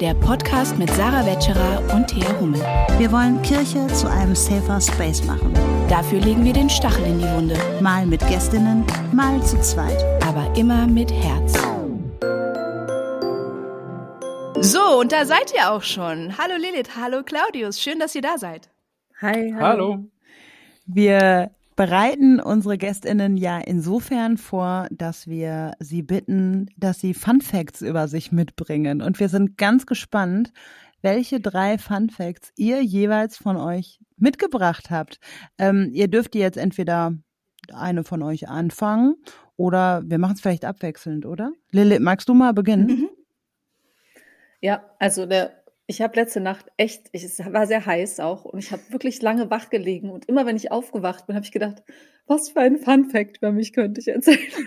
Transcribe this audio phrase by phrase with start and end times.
[0.00, 2.60] der Podcast mit Sarah Wetscherer und Thea Hummel.
[2.98, 5.54] Wir wollen Kirche zu einem safer Space machen.
[5.88, 7.56] Dafür legen wir den Stachel in die Wunde.
[7.80, 10.04] Mal mit Gästinnen, mal zu zweit.
[10.22, 11.54] Aber immer mit Herz.
[14.60, 16.36] So, und da seid ihr auch schon.
[16.36, 18.68] Hallo Lilith, hallo Claudius, schön, dass ihr da seid.
[19.22, 19.64] Hi, hallo.
[19.64, 20.04] Hallo.
[20.86, 27.82] Wir bereiten unsere Gästinnen ja insofern vor, dass wir sie bitten, dass sie Fun Facts
[27.82, 29.02] über sich mitbringen.
[29.02, 30.52] Und wir sind ganz gespannt,
[31.02, 35.20] welche drei Fun Facts ihr jeweils von euch mitgebracht habt.
[35.58, 37.12] Ähm, ihr dürft die jetzt entweder
[37.72, 39.16] eine von euch anfangen
[39.56, 41.52] oder wir machen es vielleicht abwechselnd, oder?
[41.72, 42.86] Lilith, magst du mal beginnen?
[42.86, 43.08] Mhm.
[44.62, 48.58] Ja, also der ich habe letzte Nacht echt, ich, es war sehr heiß auch und
[48.58, 51.84] ich habe wirklich lange wach gelegen und immer wenn ich aufgewacht bin, habe ich gedacht,
[52.26, 54.40] was für ein Fun Fact über mich könnte ich erzählen.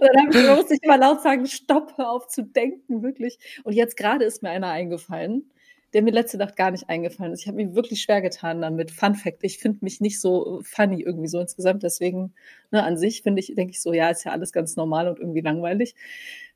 [0.00, 3.38] dann musste ich immer laut sagen, stopp, hör auf zu denken, wirklich.
[3.62, 5.52] Und jetzt gerade ist mir einer eingefallen,
[5.92, 7.42] der mir letzte Nacht gar nicht eingefallen ist.
[7.42, 8.90] Ich habe mir wirklich schwer getan damit.
[8.90, 11.84] Fun Fact, ich finde mich nicht so funny irgendwie so insgesamt.
[11.84, 12.34] Deswegen,
[12.72, 15.20] ne, an sich finde ich, denke ich so, ja, ist ja alles ganz normal und
[15.20, 15.94] irgendwie langweilig.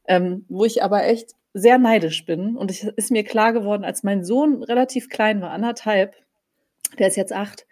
[0.08, 2.56] Ähm, wo ich aber echt sehr neidisch bin.
[2.56, 6.14] Und es ist mir klar geworden, als mein Sohn relativ klein war, anderthalb,
[6.98, 7.66] der ist jetzt acht,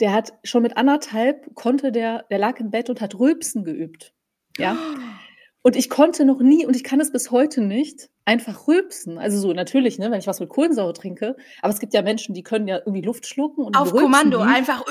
[0.00, 4.12] der hat schon mit anderthalb konnte der, der lag im Bett und hat Rülpsen geübt.
[4.58, 4.76] Ja.
[5.66, 9.18] Und ich konnte noch nie, und ich kann es bis heute nicht, einfach rülpsen.
[9.18, 11.34] Also so natürlich, ne, wenn ich was mit Kohlensäure trinke.
[11.60, 14.48] Aber es gibt ja Menschen, die können ja irgendwie Luft schlucken und auf Kommando die.
[14.48, 14.84] einfach.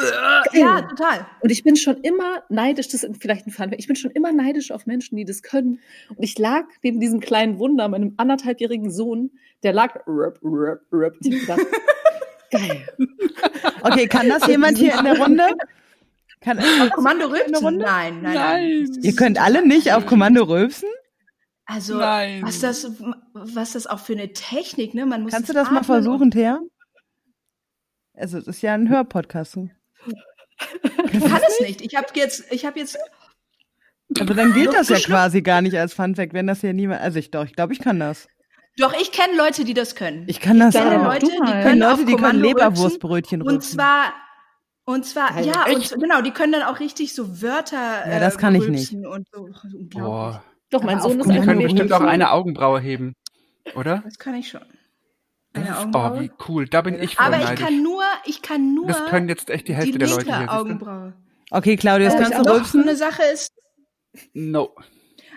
[0.51, 1.27] Äh, ja, total.
[1.39, 2.89] Und ich bin schon immer neidisch.
[2.89, 3.71] Das ist vielleicht ein Fun.
[3.77, 5.79] Ich bin schon immer neidisch auf Menschen, die das können.
[6.09, 9.31] Und ich lag neben diesem kleinen Wunder, meinem anderthalbjährigen Sohn,
[9.63, 10.05] der lag.
[10.05, 11.15] Rüp, rüp, rüp.
[11.21, 11.61] Ich gedacht,
[12.51, 12.85] geil.
[13.81, 15.45] Okay, kann das jemand hier in der Runde?
[16.45, 17.77] Kann auf Kommando rülpsen?
[17.77, 18.99] Nein, nein, nein.
[19.01, 20.89] Ihr könnt alle nicht auf Kommando rülpsen?
[21.65, 22.43] Also, nein.
[22.43, 22.91] was das,
[23.33, 25.07] was das auch für eine Technik, ne?
[25.07, 26.59] Man muss Kannst du das mal versuchen, Thea?
[28.13, 29.57] Also, es ist ja ein Hörpodcast.
[31.11, 31.81] Ich kann es nicht.
[31.81, 32.97] Ich habe jetzt, ich habe jetzt.
[34.17, 37.01] Aber dann gilt das ja quasi gar nicht als Funfact, wenn das hier niemand.
[37.01, 38.29] Also ich doch, ich glaube, ich kann das.
[38.77, 40.23] Doch, ich kenne Leute, die das können.
[40.27, 41.13] Ich kann das ich kenne auch.
[41.13, 43.55] Leute, die können, Leute, die können Leberwurstbrötchen rücken.
[43.55, 44.13] Und zwar
[44.85, 48.07] und zwar, ja, und genau, die können dann auch richtig so Wörter.
[48.07, 48.93] Ja, das kann ich nicht.
[48.93, 49.49] Und so.
[49.89, 50.43] Boah.
[50.69, 53.15] Doch, mein Sohn ist Die können bestimmt auch eine Augenbraue heben,
[53.75, 54.01] oder?
[54.03, 54.61] Das kann ich schon.
[55.53, 56.67] Eine das ist, oh, wie cool.
[56.67, 57.59] Da bin ich voll Aber neidisch.
[57.59, 58.87] ich kann nur, ich kann nur.
[58.87, 60.51] Das können jetzt echt die Hälfte die der Leute hier.
[60.53, 61.13] Augenbraue.
[61.49, 62.81] Okay, Claudius, äh, kannst du noch rülpsen?
[62.81, 63.53] so eine Sache ist.
[64.33, 64.75] No.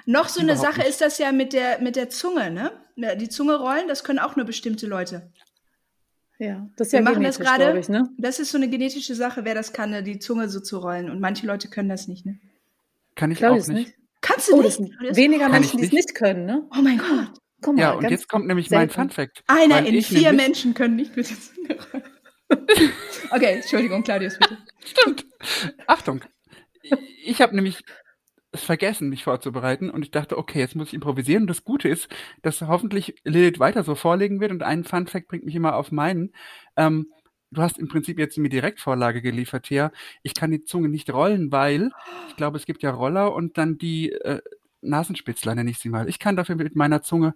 [0.07, 0.91] Noch so eine Überhaupt Sache nicht.
[0.91, 2.73] ist das ja mit der, mit der Zunge, ne?
[3.17, 5.31] Die Zunge rollen, das können auch nur bestimmte Leute.
[6.39, 7.79] Ja, das ist Wir ja machen das gerade.
[7.79, 8.09] Ich, ne?
[8.17, 11.11] Das ist so eine genetische Sache, wer das kann, ne, die Zunge so zu rollen.
[11.11, 12.39] Und manche Leute können das nicht, ne?
[13.17, 13.95] Kann ich Claudius auch nicht.
[14.21, 14.77] Kannst du Oh, nicht?
[14.77, 15.17] Claudius?
[15.17, 16.07] weniger Menschen, ich die es nicht.
[16.09, 16.69] nicht können, ne?
[16.77, 17.33] Oh mein Gott.
[17.61, 18.95] Guck mal, Ja, und ganz jetzt kommt nämlich mein selten.
[18.95, 19.43] Fun Fact.
[19.49, 22.05] Einer in ich vier nämlich- Menschen können nicht mit der Zunge rollen.
[23.31, 24.59] okay, Entschuldigung, Claudius, bitte.
[24.85, 25.27] Stimmt.
[25.89, 26.21] Achtung.
[27.25, 27.83] Ich habe nämlich
[28.59, 31.45] es vergessen, mich vorzubereiten und ich dachte, okay, jetzt muss ich improvisieren.
[31.45, 32.09] Und das Gute ist,
[32.43, 35.93] dass hoffentlich Lilith weiter so vorlegen wird und ein Fun Fact bringt mich immer auf
[35.93, 36.33] meinen.
[36.77, 37.13] Ähm,
[37.51, 39.93] du hast im Prinzip jetzt mir direkt Vorlage geliefert, Thea.
[40.23, 41.91] Ich kann die Zunge nicht rollen, weil
[42.29, 44.41] ich glaube, es gibt ja Roller und dann die äh,
[44.81, 46.09] Nasenspitzler, nenne ich sie mal.
[46.09, 47.35] Ich kann dafür mit meiner Zunge,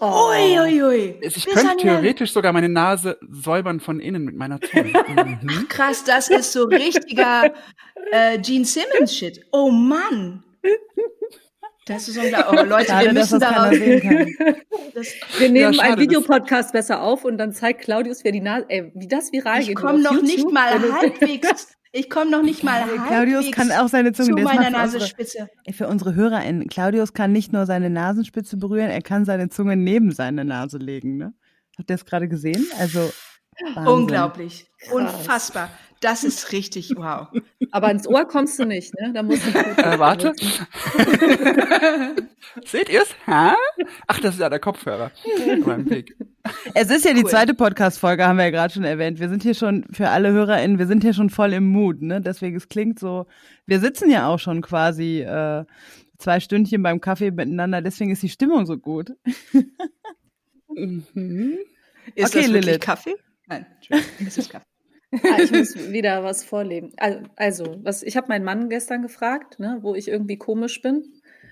[0.00, 0.30] Oh.
[0.30, 1.16] Ui, ui, ui.
[1.20, 4.92] ich Bis könnte theoretisch sogar meine Nase säubern von innen mit meiner Zunge.
[5.42, 5.68] mhm.
[5.68, 7.52] Krass, das ist so richtiger
[8.10, 9.40] äh, Gene Simmons-Shit.
[9.52, 10.42] Oh Mann.
[11.86, 12.60] Das ist unglaublich.
[12.60, 13.74] Oh, Leute, Schade, wir müssen darauf.
[13.74, 14.56] sehen kann.
[14.94, 15.06] Das,
[15.38, 18.90] Wir nehmen schade, einen Videopodcast besser auf und dann zeigt Claudius, wer die Nase, ey,
[18.94, 19.76] wie das viral ich geht.
[19.76, 21.76] komme auf noch nicht YouTube, mal wenn du- halbwegs.
[21.96, 24.30] Ich komme noch nicht mal halbwegs Claudius kann auch seine Zunge.
[24.30, 25.48] zu meiner für unsere- Nasenspitze.
[25.70, 30.10] Für unsere HörerInnen, Claudius kann nicht nur seine Nasenspitze berühren, er kann seine Zunge neben
[30.10, 31.18] seine Nase legen.
[31.18, 31.34] Ne?
[31.78, 32.66] Habt ihr das gerade gesehen?
[32.80, 33.12] Also
[33.74, 33.86] Wahnsinn.
[33.92, 34.66] Unglaublich.
[34.90, 35.70] Unfassbar.
[36.04, 37.28] Das ist richtig wow.
[37.70, 39.12] Aber ins Ohr kommst du nicht, ne?
[39.14, 40.34] Da musst du Äh, warte.
[42.66, 43.08] Seht ihr's?
[43.24, 43.54] Hä?
[44.06, 45.10] Ach, das ist ja der Kopfhörer.
[46.74, 47.30] Es ist ja die Cool.
[47.30, 49.18] zweite Podcast-Folge, haben wir ja gerade schon erwähnt.
[49.18, 52.20] Wir sind hier schon, für alle HörerInnen, wir sind hier schon voll im Mut, ne?
[52.20, 53.26] Deswegen, es klingt so,
[53.64, 55.64] wir sitzen ja auch schon quasi äh,
[56.18, 59.12] zwei Stündchen beim Kaffee miteinander, deswegen ist die Stimmung so gut.
[60.68, 61.54] Mhm.
[62.14, 62.80] Ist Okay, das wirklich Lilith.
[62.82, 63.14] Kaffee?
[63.46, 64.66] Nein, Entschuldigung, es ist Kaffee.
[65.22, 66.92] Ah, ich muss wieder was vorleben.
[67.36, 71.04] Also, was, ich habe meinen Mann gestern gefragt, ne, wo ich irgendwie komisch bin,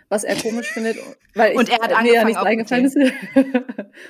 [0.08, 0.98] was er komisch findet,
[1.34, 2.96] weil ich, Und er hat mir ja nichts eingefallen ist.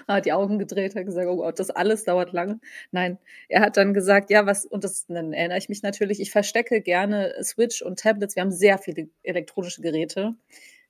[0.06, 2.58] er hat die Augen gedreht, hat gesagt, oh Gott, das alles dauert lange.
[2.90, 3.18] Nein,
[3.48, 6.80] er hat dann gesagt, ja, was, und das dann erinnere ich mich natürlich, ich verstecke
[6.80, 8.34] gerne Switch und Tablets.
[8.34, 10.34] Wir haben sehr viele elektronische Geräte.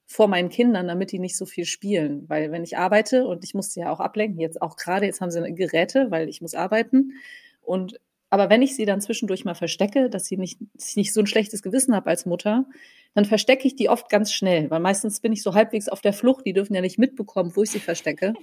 [0.05, 2.27] vor meinen Kindern, damit die nicht so viel spielen.
[2.27, 5.21] Weil wenn ich arbeite und ich muss sie ja auch ablenken, jetzt auch gerade, jetzt
[5.21, 7.13] haben sie Geräte, weil ich muss arbeiten.
[7.61, 7.99] Und
[8.33, 11.19] aber wenn ich sie dann zwischendurch mal verstecke, dass sie nicht, dass ich nicht so
[11.19, 12.65] ein schlechtes Gewissen habe als Mutter,
[13.13, 16.13] dann verstecke ich die oft ganz schnell, weil meistens bin ich so halbwegs auf der
[16.13, 18.33] Flucht, die dürfen ja nicht mitbekommen, wo ich sie verstecke.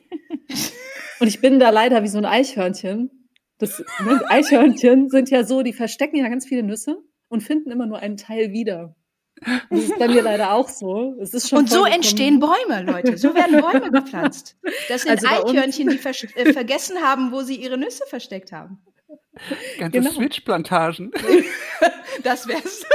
[1.19, 3.11] Und ich bin da leider wie so ein Eichhörnchen.
[3.59, 7.87] Das ne, Eichhörnchen sind ja so, die verstecken ja ganz viele Nüsse und finden immer
[7.87, 8.95] nur einen Teil wieder.
[9.71, 11.17] Das ist bei mir leider auch so.
[11.53, 13.19] Und so entstehen Bäume, Leute.
[13.19, 14.57] So werden Bäume gepflanzt.
[14.89, 18.79] Das sind Also Eichhörnchen, die äh, vergessen haben, wo sie ihre Nüsse versteckt haben.
[19.79, 20.11] Ganze Genau.
[20.11, 21.13] Switch-Plantagen.
[22.23, 22.85] Das wär's.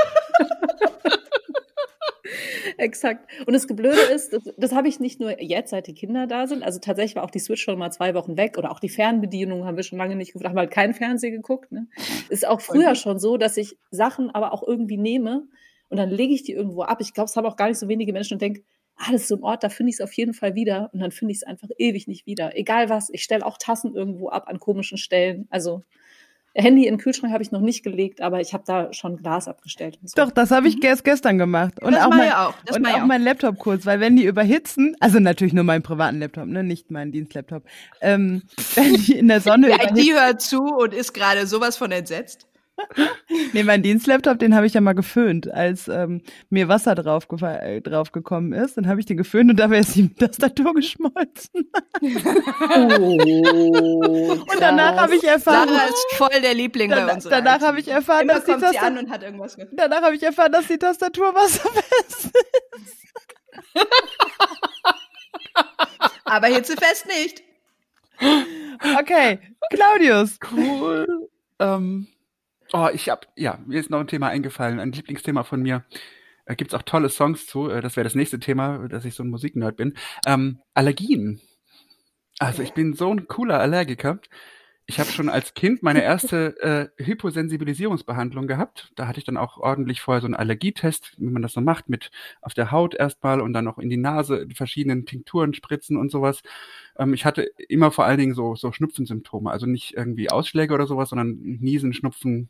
[2.78, 3.28] Exakt.
[3.48, 6.48] Und das Geblöde ist, das, das habe ich nicht nur jetzt, seit die Kinder da
[6.48, 6.64] sind.
[6.64, 9.66] Also tatsächlich war auch die Switch schon mal zwei Wochen weg oder auch die Fernbedienung
[9.66, 11.72] haben wir schon lange nicht geguckt, haben halt kein Fernsehen geguckt.
[11.72, 11.88] Ne?
[12.30, 15.48] Ist auch früher schon so, dass ich Sachen aber auch irgendwie nehme
[15.90, 17.00] und dann lege ich die irgendwo ab.
[17.02, 18.64] Ich glaube, es haben auch gar nicht so wenige Menschen und denke,
[18.98, 21.00] ah, das ist so ein Ort, da finde ich es auf jeden Fall wieder und
[21.00, 22.58] dann finde ich es einfach ewig nicht wieder.
[22.58, 25.48] Egal was, ich stelle auch Tassen irgendwo ab an komischen Stellen.
[25.50, 25.84] Also
[26.56, 29.48] Handy in den Kühlschrank habe ich noch nicht gelegt, aber ich habe da schon Glas
[29.48, 30.00] abgestellt.
[30.02, 30.16] Und so.
[30.16, 31.82] Doch, das habe ich erst gestern gemacht.
[31.82, 33.06] Und Das auch mein, ich auch, das und auch auch.
[33.06, 36.92] mein Laptop kurz, weil wenn die überhitzen, also natürlich nur meinen privaten Laptop, ne, nicht
[36.92, 37.64] meinen Dienstlaptop,
[38.02, 38.44] ähm,
[38.76, 41.92] wenn die in der Sonne Der überhitzen, IT hört zu und ist gerade sowas von
[41.92, 42.48] entsetzt.
[43.54, 47.82] Nee, mein Dienstlaptop, den habe ich ja mal geföhnt, als ähm, mir Wasser drauf, äh,
[47.82, 51.72] drauf gekommen ist, dann habe ich den geföhnt und dabei ist die Tastatur geschmolzen.
[52.02, 57.24] Oh, Und danach habe ich erfahren, Sarah ist voll der Liebling bei danach, uns.
[57.26, 60.24] danach habe ich erfahren, Immer dass die Tastatur, und hat irgendwas ge- danach habe ich
[60.24, 62.32] erfahren, dass die Tastatur wasserfest
[66.26, 67.42] Aber hitzefest nicht.
[69.00, 69.40] Okay,
[69.72, 70.38] Claudius.
[70.52, 71.30] Cool.
[71.60, 72.08] ähm,
[72.74, 75.86] oh, ich hab, ja, mir ist noch ein Thema eingefallen, ein Lieblingsthema von mir.
[76.46, 77.70] Da gibt's auch tolle Songs zu.
[77.70, 79.96] äh, Das wäre das nächste Thema, dass ich so ein Musiknerd bin.
[80.26, 81.42] Ähm, Allergien.
[82.40, 84.20] Also ich bin so ein cooler Allergiker.
[84.88, 88.92] Ich habe schon als Kind meine erste äh, Hyposensibilisierungsbehandlung gehabt.
[88.96, 91.90] Da hatte ich dann auch ordentlich vorher so einen Allergietest, wie man das so macht,
[91.90, 92.12] mit
[92.42, 96.44] auf der Haut erstmal und dann noch in die Nase verschiedenen Tinkturen spritzen und sowas.
[97.00, 100.86] Ähm, ich hatte immer vor allen Dingen so, so Schnupfensymptome, also nicht irgendwie Ausschläge oder
[100.86, 102.50] sowas, sondern Niesen, Schnupfen,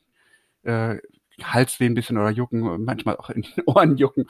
[0.63, 0.97] äh,
[1.41, 4.25] Halsweh ein bisschen oder Jucken, manchmal auch in den Ohren jucken.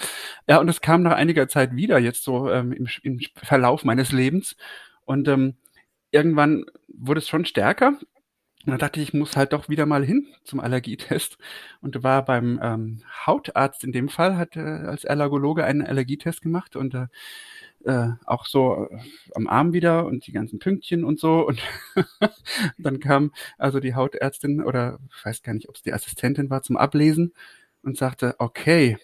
[0.48, 4.12] Ja, und es kam nach einiger Zeit wieder, jetzt so ähm, im, im Verlauf meines
[4.12, 4.56] Lebens.
[5.06, 5.56] Und ähm,
[6.12, 6.66] irgendwann
[6.98, 7.98] wurde es schon stärker.
[8.66, 11.38] Und dann dachte ich, ich muss halt doch wieder mal hin zum Allergietest.
[11.82, 16.76] Und war beim ähm, Hautarzt in dem Fall, hat äh, als Allergologe einen Allergietest gemacht
[16.76, 17.08] und äh,
[17.86, 18.98] äh, auch so äh,
[19.36, 21.46] am Arm wieder und die ganzen Pünktchen und so.
[21.46, 21.62] Und
[22.80, 26.64] dann kam also die Hautärztin oder ich weiß gar nicht, ob es die Assistentin war
[26.64, 27.34] zum Ablesen
[27.84, 28.98] und sagte, okay,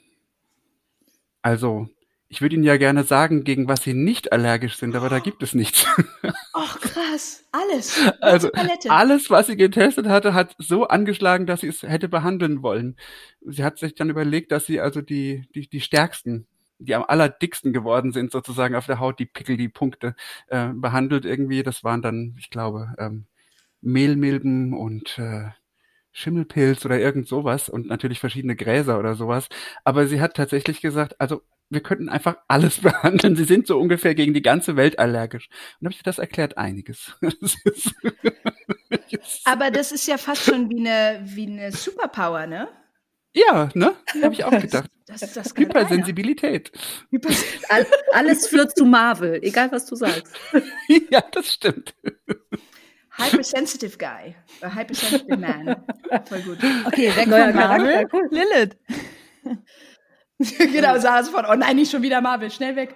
[1.44, 1.88] also
[2.28, 5.44] ich würde Ihnen ja gerne sagen, gegen was Sie nicht allergisch sind, aber da gibt
[5.44, 5.86] es nichts.
[6.54, 7.46] Och, krass.
[7.52, 8.00] Alles.
[8.22, 8.52] Also
[8.90, 12.96] alles, was sie getestet hatte, hat so angeschlagen, dass sie es hätte behandeln wollen.
[13.42, 16.48] Sie hat sich dann überlegt, dass sie also die, die, die stärksten,
[16.80, 20.16] die am allerdicksten geworden sind, sozusagen auf der Haut, die Pickel, die Punkte,
[20.48, 21.64] äh, behandelt irgendwie.
[21.64, 23.26] Das waren dann, ich glaube, ähm,
[23.82, 25.50] Mehlmilben und äh,
[26.12, 29.48] Schimmelpilz oder irgend sowas und natürlich verschiedene Gräser oder sowas.
[29.84, 33.36] Aber sie hat tatsächlich gesagt, also wir könnten einfach alles behandeln.
[33.36, 35.50] Sie sind so ungefähr gegen die ganze Welt allergisch.
[35.80, 37.18] Und habe ich das erklärt einiges.
[38.92, 42.68] Das Aber das ist ja fast schon wie eine, wie eine Superpower, ne?
[43.34, 43.96] ja, ne?
[44.22, 44.90] Habe ich auch gedacht.
[45.08, 45.70] Das, das keiner.
[45.70, 46.72] Hypersensibilität.
[47.70, 50.36] All, alles führt zu Marvel, egal was du sagst.
[51.10, 51.94] ja, das stimmt.
[53.12, 54.36] Hypersensitive Guy.
[54.62, 55.84] A hypersensitive Man.
[56.26, 56.58] Voll gut.
[56.86, 58.08] Okay, weg Neuer von Marvel.
[58.12, 58.28] Cool.
[58.32, 58.78] Lilith.
[60.74, 62.96] genau, Sarah sofort, oh nein, nicht schon wieder Marvel, schnell weg.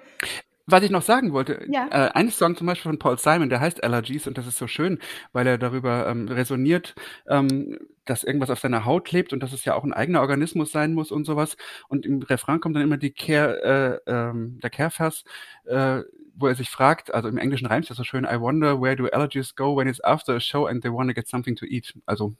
[0.67, 1.87] Was ich noch sagen wollte, Ja.
[1.91, 4.65] äh, ein Song zum Beispiel von Paul Simon, der heißt Allergies und das ist so
[4.65, 4.97] schön,
[5.31, 6.95] weil er darüber ähm, resoniert,
[7.29, 10.71] ähm, dass irgendwas auf seiner Haut lebt und dass es ja auch ein eigener Organismus
[10.71, 11.55] sein muss und sowas.
[11.87, 15.23] Und im Refrain kommt dann immer die Care, äh, ähm, der Care-Vers,
[15.65, 16.01] äh,
[16.35, 18.95] wo er sich fragt, also im Englischen reimt es ja so schön, I wonder where
[18.95, 21.65] do allergies go when it's after a show and they want to get something to
[21.65, 21.93] eat.
[22.07, 22.33] Also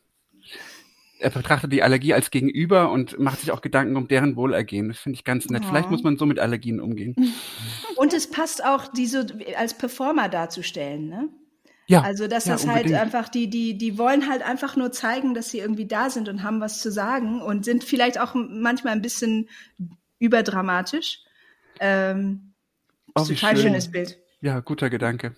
[1.19, 4.89] er betrachtet die Allergie als Gegenüber und macht sich auch Gedanken um deren Wohlergehen.
[4.89, 5.63] Das finde ich ganz nett.
[5.63, 5.69] Ja.
[5.69, 7.15] Vielleicht muss man so mit Allergien umgehen.
[7.95, 9.19] Und es passt auch, die so
[9.57, 11.29] als Performer darzustellen, ne?
[11.87, 12.99] Ja, Also, dass ja, das halt unbedingt.
[12.99, 16.41] einfach, die, die, die wollen halt einfach nur zeigen, dass sie irgendwie da sind und
[16.43, 19.47] haben was zu sagen und sind vielleicht auch manchmal ein bisschen
[20.19, 21.19] überdramatisch.
[21.79, 22.51] Ähm,
[23.17, 23.67] Oh, total schön.
[23.67, 24.19] schönes Bild.
[24.41, 25.35] Ja, guter Gedanke.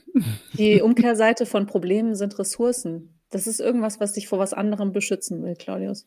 [0.54, 3.17] Die Umkehrseite von Problemen sind Ressourcen.
[3.30, 6.06] Das ist irgendwas, was dich vor was anderem beschützen will, Claudius.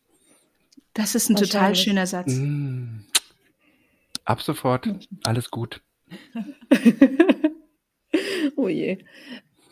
[0.94, 2.32] Das ist ein total schöner Satz.
[2.32, 3.00] Mm.
[4.24, 4.86] Ab sofort,
[5.24, 5.82] alles gut.
[8.56, 8.98] oh je.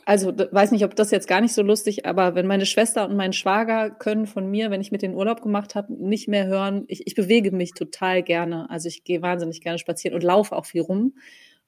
[0.04, 3.14] Also weiß nicht, ob das jetzt gar nicht so lustig, aber wenn meine Schwester und
[3.14, 6.84] mein Schwager können von mir, wenn ich mit den Urlaub gemacht habe, nicht mehr hören,
[6.88, 8.70] ich, ich bewege mich total gerne.
[8.70, 11.12] Also ich gehe wahnsinnig gerne spazieren und laufe auch viel rum.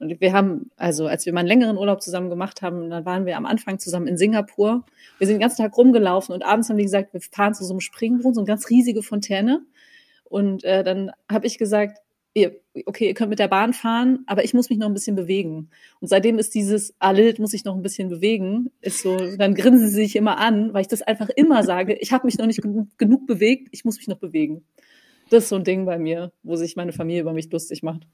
[0.01, 3.27] Und wir haben, also als wir mal einen längeren Urlaub zusammen gemacht haben, dann waren
[3.27, 4.83] wir am Anfang zusammen in Singapur.
[5.19, 7.75] Wir sind den ganzen Tag rumgelaufen und abends haben die gesagt, wir fahren zu so
[7.75, 9.63] einem Springbrunnen, so eine ganz riesige Fontäne.
[10.25, 11.99] Und äh, dann habe ich gesagt,
[12.33, 15.17] ihr, okay, ihr könnt mit der Bahn fahren, aber ich muss mich noch ein bisschen
[15.17, 15.69] bewegen.
[16.01, 19.55] Und seitdem ist dieses, ah, Lilith muss sich noch ein bisschen bewegen, ist so, dann
[19.55, 22.47] grinsen sie sich immer an, weil ich das einfach immer sage, ich habe mich noch
[22.47, 24.65] nicht genug, genug bewegt, ich muss mich noch bewegen.
[25.29, 28.07] Das ist so ein Ding bei mir, wo sich meine Familie über mich lustig macht.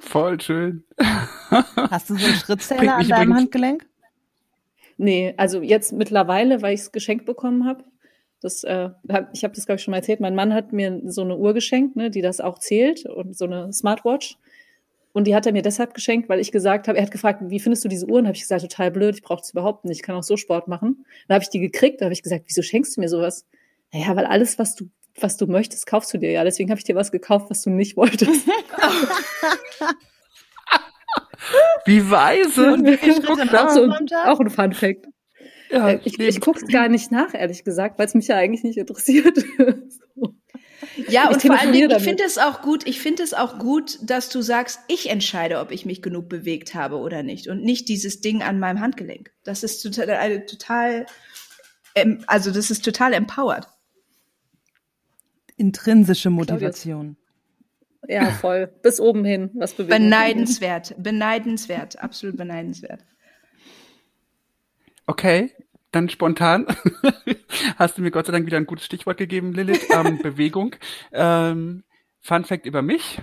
[0.00, 0.84] Voll schön.
[0.98, 3.86] Hast du so einen Schrittzähler an deinem Handgelenk?
[4.96, 7.84] Nee, also jetzt mittlerweile, weil ich es geschenkt bekommen habe.
[8.40, 8.90] Das, äh,
[9.32, 10.20] ich habe das, glaube ich, schon mal erzählt.
[10.20, 13.44] Mein Mann hat mir so eine Uhr geschenkt, ne, die das auch zählt und so
[13.44, 14.38] eine Smartwatch.
[15.12, 17.60] Und die hat er mir deshalb geschenkt, weil ich gesagt habe, er hat gefragt, wie
[17.60, 18.18] findest du diese Uhr?
[18.18, 20.36] Und habe ich gesagt, total blöd, ich brauche es überhaupt nicht, ich kann auch so
[20.36, 21.04] Sport machen.
[21.26, 23.44] Dann habe ich die gekriegt, da habe ich gesagt, wieso schenkst du mir sowas?
[23.92, 24.88] Naja, weil alles, was du,
[25.18, 26.44] was du möchtest, kaufst du dir ja.
[26.44, 28.46] Deswegen habe ich dir was gekauft, was du nicht wolltest.
[31.86, 32.72] Wie weise.
[32.72, 32.94] Und wie
[33.56, 33.90] auch, so,
[34.24, 35.06] auch ein Fun Fact.
[35.70, 38.36] Ja, äh, ich ich gucke es gar nicht nach, ehrlich gesagt, weil es mich ja
[38.36, 39.38] eigentlich nicht interessiert.
[40.16, 40.34] so.
[41.08, 43.58] Ja, ich und vor allen Dingen, ich finde es auch gut, ich finde es auch
[43.58, 47.62] gut, dass du sagst, ich entscheide, ob ich mich genug bewegt habe oder nicht und
[47.62, 49.30] nicht dieses Ding an meinem Handgelenk.
[49.44, 51.06] Das ist total, eine total,
[52.26, 53.68] also das ist total empowered.
[55.60, 57.18] Intrinsische Motivation.
[58.08, 58.66] Ja, voll.
[58.82, 59.50] Bis oben hin.
[59.52, 60.94] Was Beneidenswert.
[60.96, 62.02] Beneidenswert.
[62.02, 63.04] Absolut beneidenswert.
[65.06, 65.52] Okay,
[65.92, 66.66] dann spontan.
[67.76, 69.86] Hast du mir Gott sei Dank wieder ein gutes Stichwort gegeben, Lilith.
[69.90, 70.76] Ähm, Bewegung.
[71.12, 71.84] Ähm,
[72.20, 73.20] Fun Fact über mich.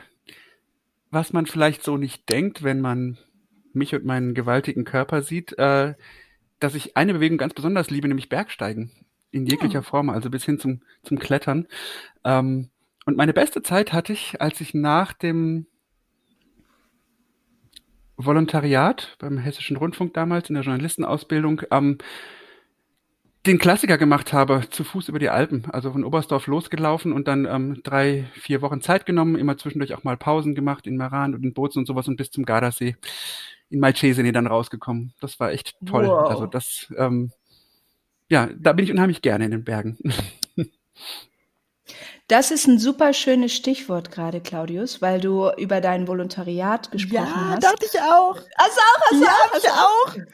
[1.09, 3.17] Was man vielleicht so nicht denkt, wenn man
[3.73, 5.95] mich und meinen gewaltigen Körper sieht, äh,
[6.59, 8.91] dass ich eine Bewegung ganz besonders liebe, nämlich Bergsteigen.
[9.37, 9.83] In jeglicher oh.
[9.83, 11.67] Form, also bis hin zum, zum Klettern.
[12.23, 12.69] Ähm,
[13.05, 15.67] und meine beste Zeit hatte ich, als ich nach dem
[18.17, 21.99] Volontariat beim Hessischen Rundfunk damals in der Journalistenausbildung ähm,
[23.45, 27.45] den Klassiker gemacht habe, zu Fuß über die Alpen, also von Oberstdorf losgelaufen und dann
[27.45, 31.43] ähm, drei, vier Wochen Zeit genommen, immer zwischendurch auch mal Pausen gemacht in Maran und
[31.43, 32.97] in Bozen und sowas und bis zum Gardasee
[33.69, 35.13] in Malcesine dann rausgekommen.
[35.21, 36.07] Das war echt toll.
[36.07, 36.29] Wow.
[36.29, 37.31] Also das, ähm,
[38.29, 39.97] ja, da bin ich unheimlich gerne in den Bergen.
[42.29, 47.51] Das ist ein super schönes Stichwort gerade, Claudius, weil du über dein Volontariat gesprochen ja,
[47.51, 47.63] hast.
[47.63, 48.35] Ja, dachte ich auch.
[48.57, 50.27] Hast du auch, hast ja, auch, hast ich auch.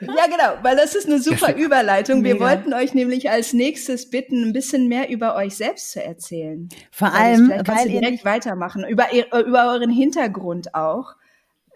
[0.00, 2.22] Ja, genau, weil das ist eine super Überleitung.
[2.22, 2.46] Wir Mega.
[2.46, 6.68] wollten euch nämlich als nächstes bitten, ein bisschen mehr über euch selbst zu erzählen.
[6.92, 11.16] Vor allem, weil ihr direkt weitermachen, über, über euren Hintergrund auch.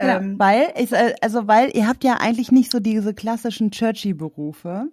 [0.01, 3.71] Ja, ähm, weil, ich, äh, also weil ihr habt ja eigentlich nicht so diese klassischen
[3.71, 4.89] Churchy-Berufe.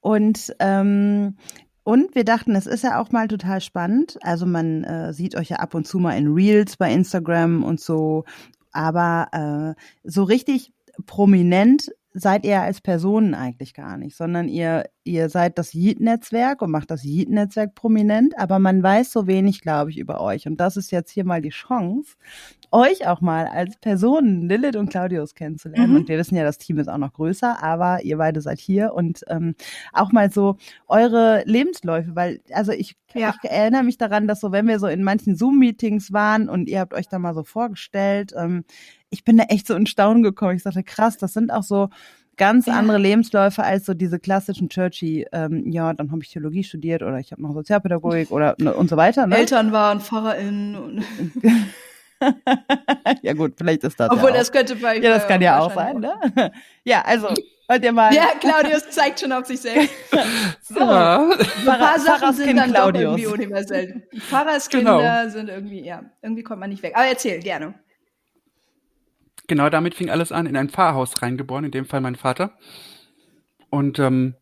[0.00, 1.36] Und ähm,
[1.84, 4.16] und wir dachten, es ist ja auch mal total spannend.
[4.22, 7.80] Also man äh, sieht euch ja ab und zu mal in Reels bei Instagram und
[7.80, 8.24] so,
[8.70, 10.72] aber äh, so richtig
[11.06, 16.70] prominent seid ihr als Personen eigentlich gar nicht, sondern ihr, ihr seid das Yeet-Netzwerk und
[16.70, 20.46] macht das Yeet-Netzwerk prominent, aber man weiß so wenig, glaube ich, über euch.
[20.46, 22.16] Und das ist jetzt hier mal die Chance,
[22.72, 25.90] euch auch mal als Personen, Lilith und Claudius kennenzulernen.
[25.90, 25.96] Mhm.
[25.96, 28.94] Und wir wissen ja, das Team ist auch noch größer, aber ihr beide seid hier
[28.94, 29.54] und ähm,
[29.92, 30.56] auch mal so
[30.88, 33.34] eure Lebensläufe, weil, also ich, ja.
[33.42, 36.80] ich erinnere mich daran, dass so, wenn wir so in manchen Zoom-Meetings waren und ihr
[36.80, 38.64] habt euch da mal so vorgestellt, ähm,
[39.10, 40.56] ich bin da echt so in Staunen gekommen.
[40.56, 41.90] Ich dachte, krass, das sind auch so
[42.36, 42.74] ganz ja.
[42.74, 47.18] andere Lebensläufe als so diese klassischen Churchy, ähm, ja, dann habe ich Theologie studiert oder
[47.18, 49.26] ich habe noch Sozialpädagogik oder ne, und so weiter.
[49.26, 49.36] Ne?
[49.36, 51.04] Eltern waren PfarrerInnen.
[53.22, 55.72] Ja gut, vielleicht ist das Obwohl, ja das könnte bei Ja, das kann ja auch
[55.74, 56.14] sein, ne?
[56.84, 57.28] ja, also,
[57.68, 58.12] wollt ihr mal...
[58.14, 59.94] Ja, Claudius zeigt schon auf sich selbst.
[60.62, 61.30] so, ja.
[61.30, 63.04] ein paar Sachen sind dann Claudius.
[63.04, 64.02] doch irgendwie universell.
[64.18, 65.30] Pfarrerskinder genau.
[65.30, 66.92] sind irgendwie, ja, irgendwie kommt man nicht weg.
[66.96, 67.74] Aber erzähl, gerne.
[69.48, 72.56] Genau damit fing alles an, in ein Pfarrhaus reingeboren, in dem Fall mein Vater.
[73.70, 74.36] Und ähm,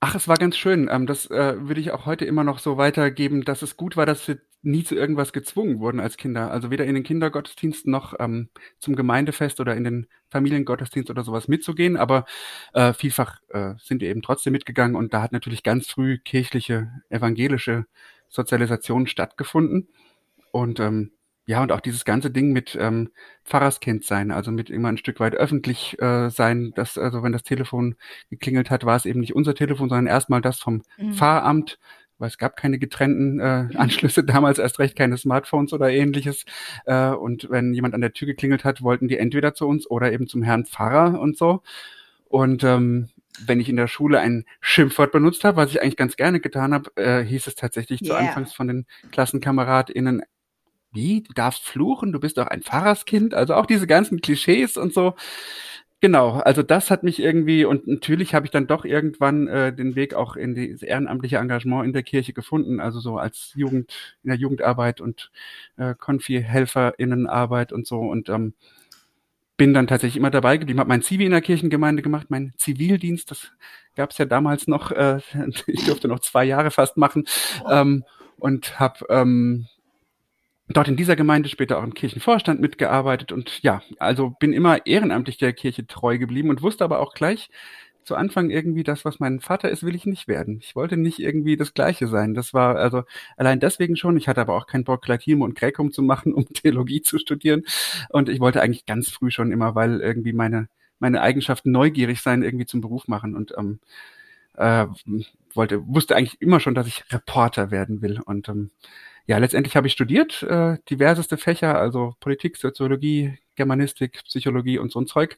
[0.00, 0.88] Ach, es war ganz schön.
[0.90, 4.06] Ähm, das äh, würde ich auch heute immer noch so weitergeben, dass es gut war,
[4.06, 6.50] dass wir nie zu irgendwas gezwungen wurden als Kinder.
[6.50, 11.46] Also weder in den Kindergottesdiensten noch ähm, zum Gemeindefest oder in den Familiengottesdienst oder sowas
[11.46, 11.96] mitzugehen.
[11.96, 12.26] Aber
[12.74, 16.90] äh, vielfach äh, sind wir eben trotzdem mitgegangen und da hat natürlich ganz früh kirchliche,
[17.08, 17.86] evangelische
[18.28, 19.88] Sozialisation stattgefunden.
[20.50, 21.12] Und ähm,
[21.46, 23.12] ja, und auch dieses ganze Ding mit ähm,
[23.44, 27.44] Pfarrerskind sein, also mit immer ein Stück weit öffentlich äh, sein, dass, also wenn das
[27.44, 27.94] Telefon
[28.30, 31.12] geklingelt hat, war es eben nicht unser Telefon, sondern erstmal das vom mhm.
[31.12, 31.78] Pfarramt,
[32.18, 36.44] weil es gab keine getrennten äh, Anschlüsse damals, erst recht keine Smartphones oder ähnliches.
[36.84, 40.12] Äh, und wenn jemand an der Tür geklingelt hat, wollten die entweder zu uns oder
[40.12, 41.62] eben zum Herrn Pfarrer und so.
[42.28, 43.08] Und ähm,
[43.44, 46.72] wenn ich in der Schule ein Schimpfwort benutzt habe, was ich eigentlich ganz gerne getan
[46.72, 48.10] habe, äh, hieß es tatsächlich yeah.
[48.10, 50.22] zu Anfangs von den KlassenkameradInnen,
[50.92, 54.94] wie, du darfst fluchen, du bist doch ein Pfarrerskind, also auch diese ganzen Klischees und
[54.94, 55.14] so.
[56.02, 59.94] Genau, also das hat mich irgendwie und natürlich habe ich dann doch irgendwann äh, den
[59.96, 63.90] Weg auch in das ehrenamtliche Engagement in der Kirche gefunden, also so als Jugend
[64.22, 65.30] in der Jugendarbeit und
[65.78, 68.52] äh, Konfi-HelferInnenarbeit und so und ähm,
[69.56, 73.30] bin dann tatsächlich immer dabei geblieben, habe mein Zivi in der Kirchengemeinde gemacht, mein Zivildienst,
[73.30, 73.52] das
[73.94, 75.20] gab es ja damals noch, äh,
[75.66, 77.26] ich durfte noch zwei Jahre fast machen
[77.70, 78.04] ähm,
[78.38, 79.66] und habe ähm,
[80.68, 85.38] dort in dieser Gemeinde später auch im Kirchenvorstand mitgearbeitet und ja, also bin immer ehrenamtlich
[85.38, 87.48] der Kirche treu geblieben und wusste aber auch gleich
[88.02, 90.60] zu Anfang irgendwie das, was mein Vater ist, will ich nicht werden.
[90.62, 92.34] Ich wollte nicht irgendwie das Gleiche sein.
[92.34, 93.02] Das war also
[93.36, 94.16] allein deswegen schon.
[94.16, 97.64] Ich hatte aber auch keinen Bock, Latinum und Gräkum zu machen, um Theologie zu studieren.
[98.10, 100.68] Und ich wollte eigentlich ganz früh schon immer, weil irgendwie meine
[100.98, 103.80] meine Eigenschaften neugierig sein irgendwie zum Beruf machen und ähm,
[104.54, 104.86] äh,
[105.56, 108.70] wollte wusste eigentlich immer schon, dass ich Reporter werden will und ähm,
[109.28, 115.00] ja, letztendlich habe ich studiert, äh, diverseste Fächer, also Politik, Soziologie, Germanistik, Psychologie und so
[115.00, 115.36] ein Zeug,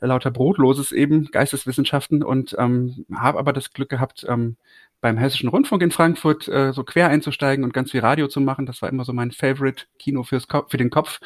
[0.00, 4.56] lauter Brotloses eben, Geisteswissenschaften und ähm, habe aber das Glück gehabt, ähm,
[5.00, 8.66] beim Hessischen Rundfunk in Frankfurt äh, so quer einzusteigen und ganz viel Radio zu machen.
[8.66, 11.20] Das war immer so mein Favorite Kino fürs Kopf, für den Kopf.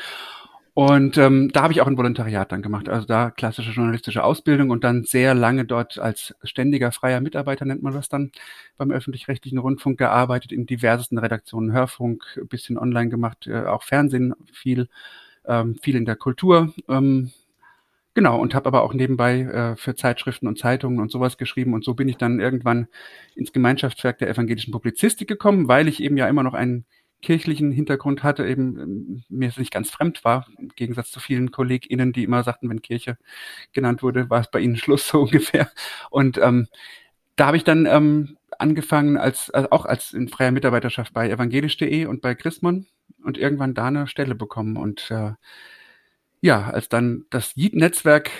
[0.74, 4.70] Und ähm, da habe ich auch ein Volontariat dann gemacht, also da klassische journalistische Ausbildung
[4.70, 8.32] und dann sehr lange dort als ständiger freier Mitarbeiter nennt man das dann
[8.76, 14.88] beim öffentlich-rechtlichen Rundfunk gearbeitet in diversesten Redaktionen, Hörfunk, bisschen online gemacht, äh, auch Fernsehen viel,
[15.46, 16.74] ähm, viel in der Kultur.
[16.88, 17.30] Ähm,
[18.14, 21.84] genau und habe aber auch nebenbei äh, für Zeitschriften und Zeitungen und sowas geschrieben und
[21.84, 22.88] so bin ich dann irgendwann
[23.36, 26.84] ins Gemeinschaftswerk der evangelischen Publizistik gekommen, weil ich eben ja immer noch einen
[27.24, 31.50] kirchlichen Hintergrund hatte, eben ähm, mir es nicht ganz fremd war, im Gegensatz zu vielen
[31.50, 33.16] KollegInnen, die immer sagten, wenn Kirche
[33.72, 35.70] genannt wurde, war es bei ihnen Schluss so ungefähr.
[36.10, 36.68] Und ähm,
[37.36, 42.04] da habe ich dann ähm, angefangen, als, also auch als in freier Mitarbeiterschaft bei evangelisch.de
[42.04, 42.86] und bei Chrismon
[43.24, 44.76] und irgendwann da eine Stelle bekommen.
[44.76, 45.32] Und äh,
[46.42, 48.30] ja, als dann das JIT-Netzwerk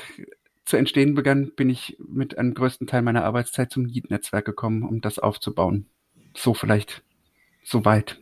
[0.66, 5.00] zu entstehen begann, bin ich mit einem größten Teil meiner Arbeitszeit zum JIT-Netzwerk gekommen, um
[5.00, 5.86] das aufzubauen.
[6.36, 7.02] So vielleicht,
[7.62, 8.20] so weit.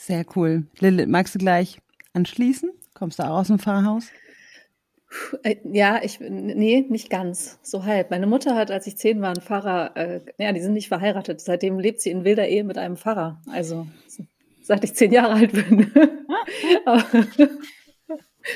[0.00, 0.64] Sehr cool.
[0.78, 1.78] Lilith, magst du gleich
[2.14, 2.70] anschließen?
[2.94, 4.06] Kommst du auch aus dem Pfarrhaus?
[5.42, 8.10] Äh, ja, ich, nee, nicht ganz, so halb.
[8.10, 11.42] Meine Mutter hat, als ich zehn war, einen Pfarrer, äh, ja, die sind nicht verheiratet.
[11.42, 13.42] Seitdem lebt sie in wilder Ehe mit einem Pfarrer.
[13.52, 13.88] Also,
[14.62, 15.92] seit ich zehn Jahre alt bin.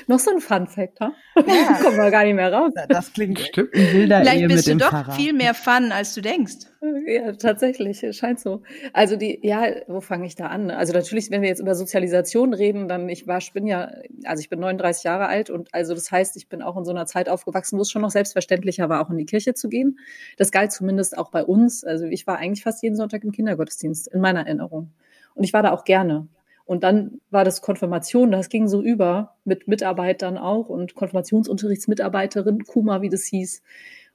[0.06, 1.12] Noch so ein Fun Fact, ha?
[1.36, 1.78] Ja.
[1.82, 2.72] Kommen wir gar nicht mehr raus.
[2.88, 3.70] Das klingt Stimmt.
[3.72, 5.12] Vielleicht bist du doch Pfarrer.
[5.12, 6.66] viel mehr Fun, als du denkst.
[7.06, 8.62] Ja, tatsächlich, scheint so.
[8.92, 10.70] Also die, ja, wo fange ich da an?
[10.70, 13.90] Also natürlich, wenn wir jetzt über Sozialisation reden, dann ich war, ich bin ja,
[14.24, 16.90] also ich bin 39 Jahre alt und also das heißt, ich bin auch in so
[16.90, 19.98] einer Zeit aufgewachsen, wo es schon noch selbstverständlicher war, auch in die Kirche zu gehen.
[20.36, 21.84] Das galt zumindest auch bei uns.
[21.84, 24.92] Also ich war eigentlich fast jeden Sonntag im Kindergottesdienst in meiner Erinnerung.
[25.34, 26.28] Und ich war da auch gerne.
[26.64, 33.02] Und dann war das Konfirmation, das ging so über mit Mitarbeitern auch und Konfirmationsunterrichtsmitarbeiterin, Kuma,
[33.02, 33.62] wie das hieß.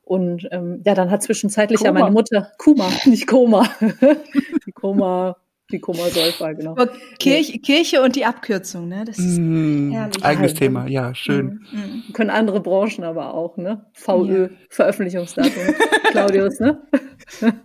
[0.01, 1.89] Und ähm, ja, dann hat zwischenzeitlich Koma.
[1.89, 3.69] ja meine Mutter, Kuma, nicht Koma,
[4.65, 5.35] die Koma,
[5.71, 6.71] die Koma-Säufer, genau.
[6.71, 9.05] Aber Kirche, Kirche und die Abkürzung, ne?
[9.05, 10.25] Das ist mmh, herrlich.
[10.25, 11.63] Eigenes Thema, ja, schön.
[11.71, 12.13] Mhm.
[12.13, 13.85] Können andere Branchen aber auch, ne?
[13.93, 14.49] VÖ, ja.
[14.69, 15.51] Veröffentlichungsdatum,
[16.09, 16.81] Claudius, ne?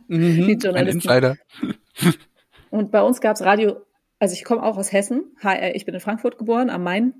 [0.08, 1.08] Mhm, die Journalisten.
[1.08, 1.36] Ein Insider.
[2.68, 3.76] Und bei uns gab's Radio
[4.24, 7.12] also ich komme auch aus Hessen, HR, ich bin in Frankfurt geboren, am Main.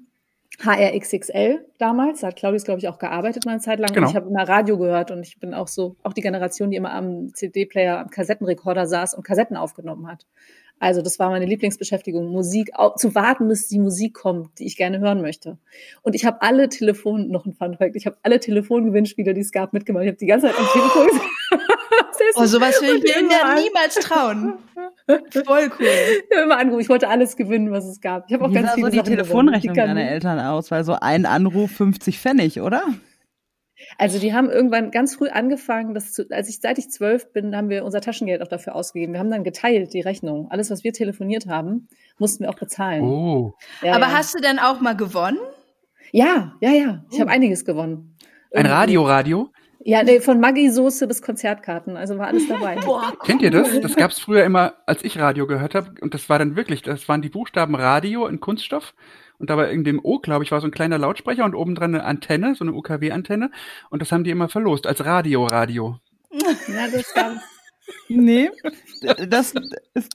[0.59, 3.93] HRXXL damals, da hat Claudius, glaube ich, auch gearbeitet mal eine Zeit lang.
[3.93, 4.07] Genau.
[4.07, 6.79] Und ich habe immer Radio gehört und ich bin auch so, auch die Generation, die
[6.79, 10.27] immer am CD-Player, am Kassettenrekorder saß und Kassetten aufgenommen hat.
[10.85, 14.99] Also das war meine Lieblingsbeschäftigung, Musik, zu warten, bis die Musik kommt, die ich gerne
[14.99, 15.57] hören möchte.
[16.03, 19.51] Und ich habe alle Telefon, noch ein Fun Fact, ich habe alle Telefongewinnspiele, die es
[19.51, 20.05] gab, mitgemacht.
[20.05, 21.09] Ich habe die ganze Zeit am Telefon
[22.37, 24.59] Oh, sowas würde ich mir niemals trauen.
[25.07, 25.87] Voll cool.
[26.31, 26.83] Ich habe immer angerufen.
[26.83, 28.27] Ich wollte alles gewinnen, was es gab.
[28.29, 30.97] Ich habe auch Wie ganz sah viele so die Telefonrechnung deiner Eltern aus, weil so
[31.01, 32.83] ein Anruf 50 Pfennig, oder?
[33.99, 37.57] Also die haben irgendwann ganz früh angefangen, dass zu, als ich seit ich zwölf bin,
[37.57, 39.13] haben wir unser Taschengeld auch dafür ausgegeben.
[39.13, 40.49] Wir haben dann geteilt die Rechnung.
[40.51, 43.03] Alles, was wir telefoniert haben, mussten wir auch bezahlen.
[43.05, 43.55] Oh.
[43.83, 44.13] Ja, Aber ja.
[44.13, 45.39] hast du denn auch mal gewonnen?
[46.13, 47.05] Ja, ja, ja.
[47.11, 47.21] Ich oh.
[47.21, 48.17] habe einiges gewonnen.
[48.53, 49.51] Ein Radio-Radio?
[49.87, 52.77] Ja, nee, von Maggi-Soße bis Konzertkarten, also war alles dabei.
[52.85, 53.81] Boah, Kennt ihr das?
[53.81, 55.95] Das gab's früher immer, als ich Radio gehört habe.
[56.01, 58.95] Und das war dann wirklich, das waren die Buchstaben Radio in Kunststoff.
[59.39, 61.75] Und da war in dem O, glaube ich, war so ein kleiner Lautsprecher und oben
[61.75, 63.51] dran eine Antenne, so eine UKW-Antenne.
[63.91, 65.99] Und das haben die immer verlost als Radio-Radio.
[66.33, 67.33] Ja, das gab,
[68.09, 68.51] Nee,
[69.29, 69.55] das
[69.95, 70.13] ist.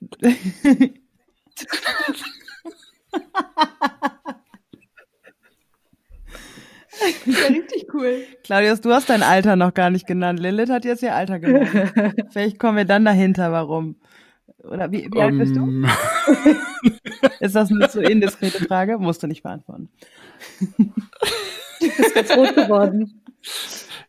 [7.26, 8.24] Ja, richtig cool.
[8.44, 10.40] Claudius, du hast dein Alter noch gar nicht genannt.
[10.40, 11.94] Lilith hat jetzt ihr Alter genannt.
[12.32, 13.96] Vielleicht kommen wir dann dahinter, warum.
[14.64, 15.62] Oder wie, wie alt bist du?
[15.62, 15.88] Ähm,
[17.40, 18.98] Ist das eine so indiskrete Frage?
[18.98, 19.90] Musst du nicht beantworten.
[21.80, 23.22] ist ganz rot geworden.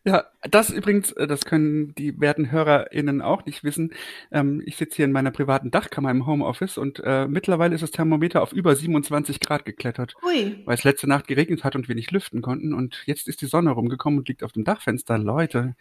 [0.03, 3.93] Ja, das übrigens, äh, das können die werten HörerInnen auch nicht wissen.
[4.33, 7.91] Ähm, ich sitze hier in meiner privaten Dachkammer im Homeoffice und äh, mittlerweile ist das
[7.91, 10.63] Thermometer auf über 27 Grad geklettert, Ui.
[10.65, 12.73] weil es letzte Nacht geregnet hat und wir nicht lüften konnten.
[12.73, 15.19] Und jetzt ist die Sonne rumgekommen und liegt auf dem Dachfenster.
[15.19, 15.77] Leute,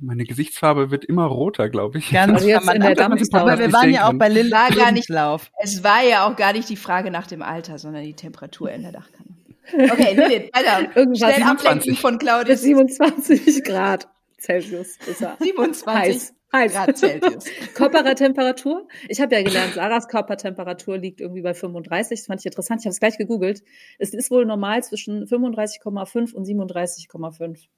[0.00, 2.10] meine Gesichtsfarbe wird immer roter, glaube ich.
[2.10, 3.38] Ganz Also jetzt in der Dampfstau.
[3.38, 5.50] Aber wir waren ja auch bei War gar nicht- Lebenslauf.
[5.62, 8.82] Es war ja auch gar nicht die Frage nach dem Alter, sondern die Temperatur in
[8.82, 9.30] der Dachkammer.
[9.72, 10.90] Okay, Lilith, weiter.
[10.96, 12.00] Irgendwas Schnell ablenken 27.
[12.00, 12.60] von Bis Claudius.
[12.62, 14.08] 27 Grad
[14.38, 15.36] Celsius ist er.
[15.40, 16.34] 27 Heiß.
[16.52, 16.72] Heiß.
[16.72, 17.44] Grad Celsius.
[17.74, 18.88] Körpertemperatur.
[19.08, 22.18] Ich habe ja gelernt, Sarahs Körpertemperatur liegt irgendwie bei 35.
[22.18, 22.80] Das fand ich interessant.
[22.80, 23.62] Ich habe es gleich gegoogelt.
[23.98, 27.68] Es ist wohl normal zwischen 35,5 und 37,5.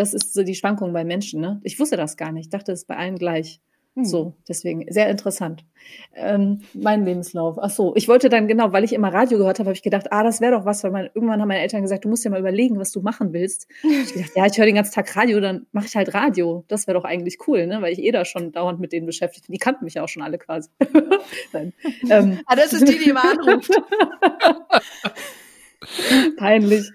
[0.00, 1.42] Das ist so die Schwankung bei Menschen.
[1.42, 1.60] Ne?
[1.62, 2.46] Ich wusste das gar nicht.
[2.46, 3.60] Ich dachte, es ist bei allen gleich.
[4.02, 5.66] So, deswegen sehr interessant.
[6.14, 7.58] Ähm, mein Lebenslauf.
[7.60, 10.10] Ach so, ich wollte dann genau, weil ich immer Radio gehört habe, habe ich gedacht,
[10.10, 12.30] ah, das wäre doch was, weil mein, irgendwann haben meine Eltern gesagt, du musst dir
[12.30, 13.66] mal überlegen, was du machen willst.
[13.82, 16.64] ich gedacht, ja, ich höre den ganzen Tag Radio, dann mache ich halt Radio.
[16.68, 17.82] Das wäre doch eigentlich cool, ne?
[17.82, 19.52] Weil ich eh da schon dauernd mit denen beschäftigt bin.
[19.52, 20.70] Die kannten mich ja auch schon alle quasi.
[22.08, 23.70] Ähm, Ah, das ist die, die immer anruft.
[26.38, 26.90] Peinlich.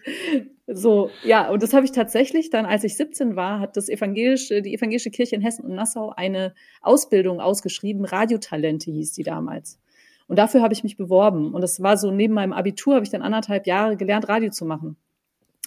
[0.67, 4.63] So, ja, und das habe ich tatsächlich dann, als ich 17 war, hat das evangelische,
[4.63, 8.03] die evangelische Kirche in Hessen und Nassau eine Ausbildung ausgeschrieben.
[8.03, 9.79] Radiotalente hieß die damals.
[10.27, 11.53] Und dafür habe ich mich beworben.
[11.53, 14.65] Und das war so, neben meinem Abitur habe ich dann anderthalb Jahre gelernt, Radio zu
[14.65, 14.97] machen.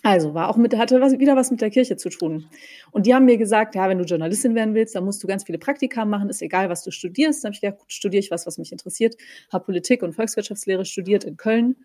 [0.02, 2.46] Also war auch mit, hatte was, wieder was mit der Kirche zu tun.
[2.90, 5.44] Und die haben mir gesagt, ja, wenn du Journalistin werden willst, dann musst du ganz
[5.44, 7.42] viele Praktika machen, ist egal, was du studierst.
[7.42, 9.16] Dann habe ich gedacht, gut, studiere ich was, was mich interessiert.
[9.52, 11.76] Habe Politik und Volkswirtschaftslehre studiert in Köln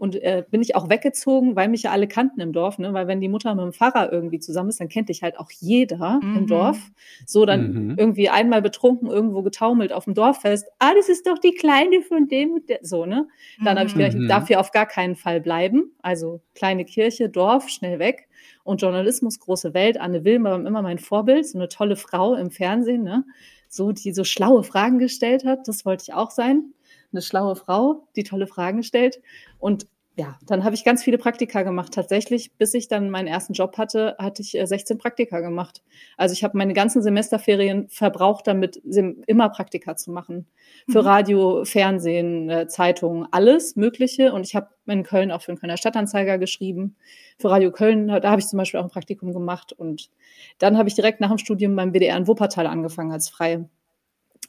[0.00, 2.92] und äh, bin ich auch weggezogen, weil mich ja alle kannten im Dorf, ne?
[2.94, 5.50] Weil wenn die Mutter mit dem Pfarrer irgendwie zusammen ist, dann kennt dich halt auch
[5.60, 6.36] jeder Mhm.
[6.36, 6.90] im Dorf.
[7.26, 7.94] So dann Mhm.
[7.98, 10.66] irgendwie einmal betrunken irgendwo getaumelt auf dem Dorffest.
[10.78, 12.78] Ah, das ist doch die Kleine von dem und der.
[12.82, 13.28] So, ne?
[13.62, 14.22] Dann habe ich gedacht, Mhm.
[14.22, 15.92] ich darf hier auf gar keinen Fall bleiben.
[16.00, 18.26] Also kleine Kirche, Dorf, schnell weg.
[18.64, 20.00] Und Journalismus, große Welt.
[20.00, 23.24] Anne Will war immer mein Vorbild, so eine tolle Frau im Fernsehen, ne?
[23.68, 25.68] So, die so schlaue Fragen gestellt hat.
[25.68, 26.72] Das wollte ich auch sein.
[27.12, 29.20] Eine schlaue Frau, die tolle Fragen stellt.
[29.58, 31.94] Und ja, dann habe ich ganz viele Praktika gemacht.
[31.94, 35.82] Tatsächlich, bis ich dann meinen ersten Job hatte, hatte ich äh, 16 Praktika gemacht.
[36.16, 40.46] Also ich habe meine ganzen Semesterferien verbraucht, damit immer Praktika zu machen.
[40.90, 41.06] Für Mhm.
[41.06, 44.32] Radio, Fernsehen, äh, Zeitungen, alles Mögliche.
[44.34, 46.96] Und ich habe in Köln auch für den Kölner Stadtanzeiger geschrieben.
[47.38, 49.72] Für Radio Köln, da habe ich zum Beispiel auch ein Praktikum gemacht.
[49.72, 50.10] Und
[50.58, 53.70] dann habe ich direkt nach dem Studium beim WDR in Wuppertal angefangen als Freie.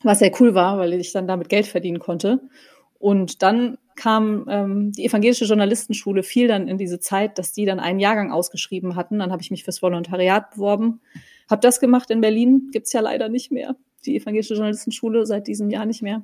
[0.03, 2.41] Was sehr cool war, weil ich dann damit Geld verdienen konnte.
[2.99, 7.79] Und dann kam ähm, die evangelische Journalistenschule fiel dann in diese Zeit, dass die dann
[7.79, 9.19] einen Jahrgang ausgeschrieben hatten.
[9.19, 11.01] Dann habe ich mich fürs Volontariat beworben,
[11.49, 12.69] habe das gemacht in Berlin.
[12.71, 13.75] Gibt's ja leider nicht mehr.
[14.05, 16.23] Die evangelische Journalistenschule seit diesem Jahr nicht mehr.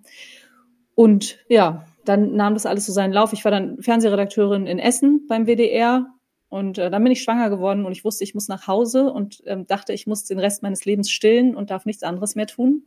[0.96, 3.34] Und ja, dann nahm das alles so seinen Lauf.
[3.34, 6.08] Ich war dann Fernsehredakteurin in Essen beim WDR
[6.50, 9.44] und äh, dann bin ich schwanger geworden und ich wusste, ich muss nach Hause und
[9.46, 12.84] ähm, dachte, ich muss den Rest meines Lebens stillen und darf nichts anderes mehr tun.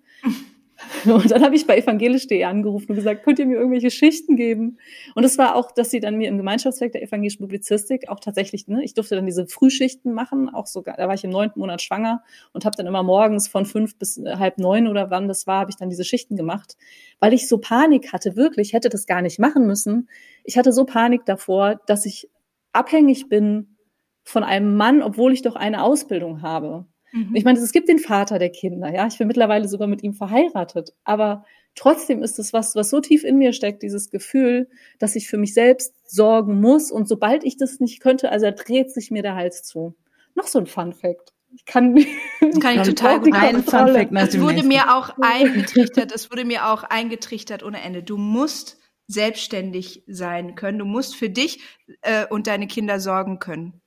[1.04, 4.78] Und dann habe ich bei evangelisch.de angerufen und gesagt, könnt ihr mir irgendwelche Schichten geben?
[5.14, 8.66] Und es war auch, dass sie dann mir im Gemeinschaftswerk der evangelischen Publizistik auch tatsächlich,
[8.68, 11.82] ne, ich durfte dann diese Frühschichten machen, auch sogar, da war ich im neunten Monat
[11.82, 15.46] schwanger und habe dann immer morgens von fünf bis äh, halb neun oder wann das
[15.46, 16.76] war, habe ich dann diese Schichten gemacht,
[17.18, 20.08] weil ich so Panik hatte, wirklich, hätte das gar nicht machen müssen.
[20.44, 22.28] Ich hatte so Panik davor, dass ich
[22.72, 23.76] abhängig bin
[24.24, 26.86] von einem Mann, obwohl ich doch eine Ausbildung habe.
[27.12, 27.34] Mhm.
[27.34, 29.06] Ich meine, es gibt den Vater der Kinder, ja.
[29.06, 30.92] Ich bin mittlerweile sogar mit ihm verheiratet.
[31.04, 31.44] Aber
[31.74, 34.68] trotzdem ist es was, was so tief in mir steckt, dieses Gefühl,
[34.98, 36.90] dass ich für mich selbst sorgen muss.
[36.90, 39.94] Und sobald ich das nicht könnte, also dreht sich mir der Hals zu.
[40.34, 41.32] Noch so ein Fun Fact.
[41.52, 42.04] Ich kann, Das
[42.60, 43.62] kann ich total gut Ein.
[43.62, 44.68] Fun Fact nach Es wurde nächsten.
[44.68, 48.02] mir auch eingetrichtert, es wurde mir auch eingetrichtert ohne Ende.
[48.02, 50.78] Du musst selbstständig sein können.
[50.78, 51.60] Du musst für dich
[52.02, 53.80] äh, und deine Kinder sorgen können.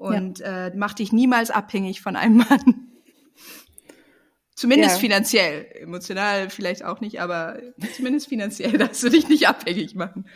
[0.00, 2.88] Und äh, mach dich niemals abhängig von einem Mann.
[4.54, 5.00] Zumindest Ja.
[5.00, 5.66] finanziell.
[5.74, 7.58] Emotional vielleicht auch nicht, aber
[7.96, 10.26] zumindest finanziell darfst du dich nicht abhängig machen.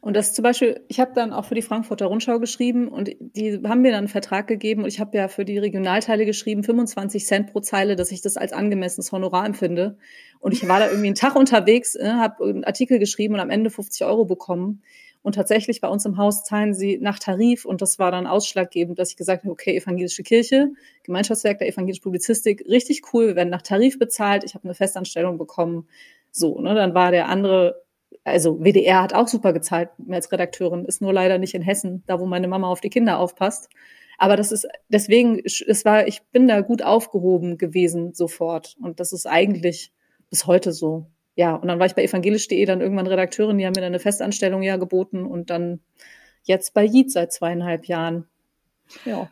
[0.00, 3.60] Und das zum Beispiel, ich habe dann auch für die Frankfurter Rundschau geschrieben und die
[3.64, 7.26] haben mir dann einen Vertrag gegeben und ich habe ja für die Regionalteile geschrieben, 25
[7.26, 9.98] Cent pro Zeile, dass ich das als angemessenes Honorar empfinde.
[10.38, 13.50] Und ich war da irgendwie einen Tag unterwegs, äh, habe einen Artikel geschrieben und am
[13.50, 14.82] Ende 50 Euro bekommen.
[15.26, 18.96] Und tatsächlich bei uns im Haus zahlen sie nach Tarif und das war dann ausschlaggebend,
[18.96, 20.68] dass ich gesagt habe, okay, evangelische Kirche,
[21.02, 25.36] Gemeinschaftswerk der evangelischen Publizistik, richtig cool, wir werden nach Tarif bezahlt, ich habe eine Festanstellung
[25.36, 25.88] bekommen.
[26.30, 27.82] So, ne, dann war der andere,
[28.22, 32.20] also WDR hat auch super gezahlt als Redakteurin, ist nur leider nicht in Hessen, da
[32.20, 33.68] wo meine Mama auf die Kinder aufpasst.
[34.18, 38.76] Aber das ist deswegen, es war, ich bin da gut aufgehoben gewesen sofort.
[38.80, 39.90] Und das ist eigentlich
[40.30, 43.74] bis heute so ja, und dann war ich bei evangelisch.de dann irgendwann Redakteurin, die haben
[43.74, 45.80] mir dann eine Festanstellung ja geboten und dann
[46.44, 48.26] jetzt bei Yeet seit zweieinhalb Jahren.
[49.04, 49.30] Ja.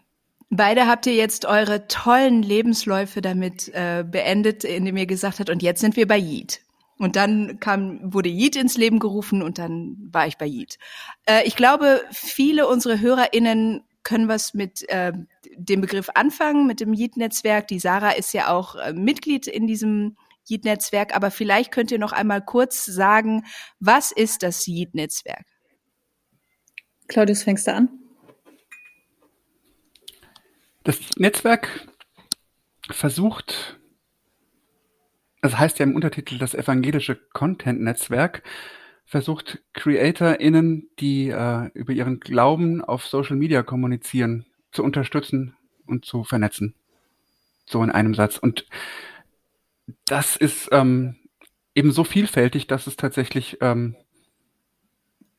[0.51, 5.63] Beide habt ihr jetzt eure tollen Lebensläufe damit äh, beendet, indem ihr gesagt habt, und
[5.63, 6.61] jetzt sind wir bei Yeet.
[6.99, 10.79] Und dann kam, wurde Yeet ins Leben gerufen und dann war ich bei Yeet.
[11.27, 15.13] Äh, ich glaube, viele unserer HörerInnen können was mit äh,
[15.57, 17.67] dem Begriff anfangen, mit dem Yeet-Netzwerk.
[17.69, 20.17] Die Sarah ist ja auch äh, Mitglied in diesem
[20.49, 23.45] Yeet-Netzwerk, aber vielleicht könnt ihr noch einmal kurz sagen,
[23.81, 25.47] was ist das Yeet-Netzwerk?
[27.09, 27.89] Claudius, fängst du an?
[30.85, 31.87] Das Netzwerk
[32.91, 33.81] versucht,
[35.41, 38.43] das heißt ja im Untertitel das evangelische Content-Netzwerk,
[39.07, 46.25] versucht CreatorInnen, die äh, über ihren Glauben auf Social Media kommunizieren, zu unterstützen und zu
[46.25, 46.75] vernetzen.
[47.67, 48.39] So in einem Satz.
[48.39, 48.67] Und
[50.07, 51.17] das ist ähm,
[51.75, 53.97] eben so vielfältig, dass es tatsächlich ähm,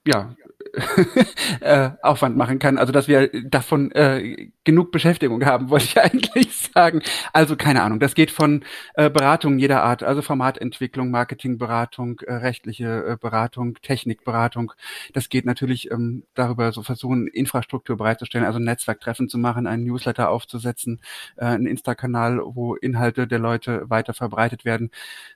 [0.06, 0.36] ja
[1.62, 2.78] äh, Aufwand machen kann.
[2.78, 7.02] Also dass wir davon äh, genug Beschäftigung haben, wollte ich eigentlich sagen.
[7.34, 8.00] Also keine Ahnung.
[8.00, 8.64] Das geht von
[8.96, 14.74] äh, Beratung jeder Art, also Formatentwicklung, Marketingberatung, äh, rechtliche äh, Beratung, Technikberatung.
[15.14, 19.84] Das geht natürlich ähm, darüber, so versuchen Infrastruktur bereitzustellen, also ein Netzwerktreffen zu machen, einen
[19.84, 21.02] Newsletter aufzusetzen,
[21.38, 24.92] äh, einen Insta-Kanal, wo Inhalte der Leute weiter verbreitet werden,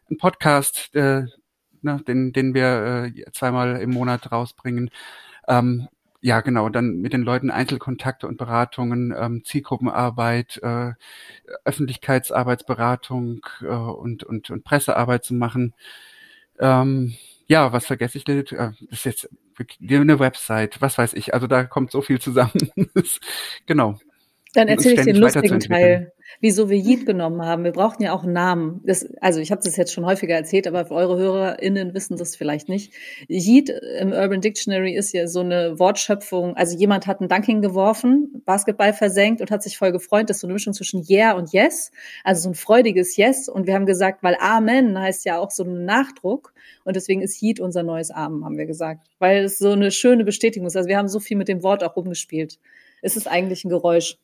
[0.10, 1.26] ein Podcast, äh,
[1.82, 4.90] ne, den, den wir äh, zweimal im Monat rausbringen.
[5.50, 5.90] Ähm,
[6.22, 10.92] ja, genau, dann mit den Leuten Einzelkontakte und Beratungen, ähm, Zielgruppenarbeit, äh,
[11.64, 15.74] Öffentlichkeitsarbeitsberatung äh, und, und, und Pressearbeit zu machen.
[16.60, 17.16] Ähm,
[17.48, 18.40] ja, was vergesse ich denn?
[18.40, 19.30] Äh, das ist jetzt
[19.82, 21.34] eine Website, was weiß ich.
[21.34, 22.70] Also da kommt so viel zusammen.
[23.66, 23.98] genau.
[24.54, 26.12] Dann erzähle ich den lustigen Teil
[26.42, 27.64] wieso wir Yeet genommen haben.
[27.64, 28.82] Wir brauchten ja auch einen Namen.
[28.86, 32.70] Das, also ich habe das jetzt schon häufiger erzählt, aber eure HörerInnen wissen das vielleicht
[32.70, 32.94] nicht.
[33.28, 36.56] Yeet im Urban Dictionary ist ja so eine Wortschöpfung.
[36.56, 40.30] Also jemand hat einen Dunking geworfen, Basketball versenkt und hat sich voll gefreut.
[40.30, 41.92] Das ist so eine Mischung zwischen Yeah und Yes.
[42.24, 43.50] Also so ein freudiges Yes.
[43.50, 46.54] Und wir haben gesagt, weil Amen heißt ja auch so ein Nachdruck.
[46.84, 49.08] Und deswegen ist Yeet unser neues Amen, haben wir gesagt.
[49.20, 50.76] Weil es so eine schöne Bestätigung ist.
[50.76, 52.60] Also wir haben so viel mit dem Wort auch rumgespielt.
[53.02, 54.18] Es ist eigentlich ein Geräusch.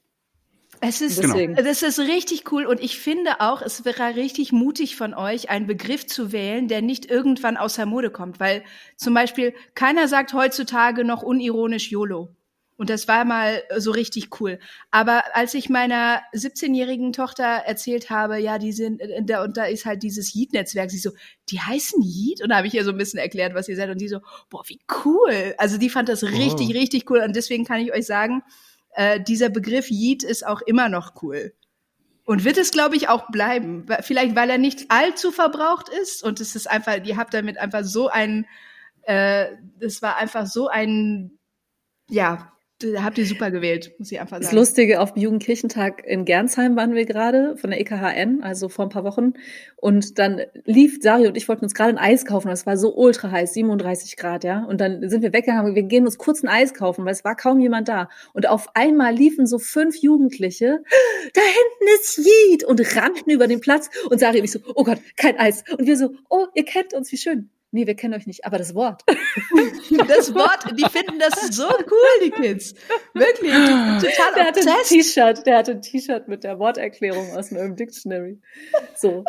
[0.81, 1.61] Es ist, genau.
[1.61, 5.67] das ist richtig cool und ich finde auch, es wäre richtig mutig von euch, einen
[5.67, 8.63] Begriff zu wählen, der nicht irgendwann außer Mode kommt, weil
[8.95, 12.35] zum Beispiel keiner sagt heutzutage noch unironisch YOLO.
[12.77, 14.59] Und das war mal so richtig cool.
[14.91, 19.63] Aber als ich meiner 17-jährigen Tochter erzählt habe, ja, die sind, äh, da, und da
[19.63, 21.11] ist halt dieses Yeet-Netzwerk, sie so,
[21.49, 22.43] die heißen Yeet?
[22.43, 23.89] Und da habe ich ihr so ein bisschen erklärt, was ihr seid.
[23.89, 25.55] Und die so, boah, wie cool.
[25.57, 26.77] Also die fand das richtig, oh.
[26.77, 27.19] richtig cool.
[27.19, 28.43] Und deswegen kann ich euch sagen,
[28.95, 31.53] äh, dieser Begriff Yeet ist auch immer noch cool.
[32.23, 33.85] Und wird es, glaube ich, auch bleiben.
[34.01, 36.23] Vielleicht, weil er nicht allzu verbraucht ist.
[36.23, 38.47] Und es ist einfach, ihr habt damit einfach so ein,
[39.03, 39.47] äh,
[39.79, 41.37] das war einfach so ein,
[42.09, 42.51] ja,
[42.97, 44.43] habt ihr super gewählt, muss ich einfach sagen.
[44.43, 48.85] Das Lustige, auf dem Jugendkirchentag in Gernsheim waren wir gerade von der EKHN, also vor
[48.85, 49.33] ein paar Wochen.
[49.75, 52.49] Und dann lief Sari und ich wollten uns gerade ein Eis kaufen.
[52.49, 54.63] Es war so ultra heiß, 37 Grad, ja.
[54.65, 57.35] Und dann sind wir weggegangen, wir gehen uns kurz ein Eis kaufen, weil es war
[57.35, 58.09] kaum jemand da.
[58.33, 60.83] Und auf einmal liefen so fünf Jugendliche,
[61.33, 63.89] da hinten ist Yeet und rannten über den Platz.
[64.09, 65.63] Und Sari und ich so, oh Gott, kein Eis.
[65.77, 68.57] Und wir so, oh, ihr kennt uns, wie schön nee, wir kennen euch nicht, aber
[68.57, 69.03] das Wort.
[70.07, 72.73] das Wort, die finden das so cool, die Kids.
[73.13, 77.57] Wirklich, total der hatte ein T-Shirt, der hatte ein T-Shirt mit der Worterklärung aus dem
[77.57, 78.39] Urban Dictionary.
[78.95, 79.25] So.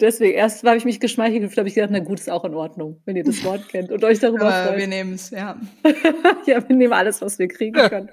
[0.00, 2.54] Deswegen, erst habe ich mich geschmeichelt gefühlt, habe ich gedacht, na gut, ist auch in
[2.54, 4.78] Ordnung, wenn ihr das Wort kennt und euch darüber Aber freut.
[4.78, 5.56] wir nehmen es, ja.
[6.46, 8.08] ja, wir nehmen alles, was wir kriegen können.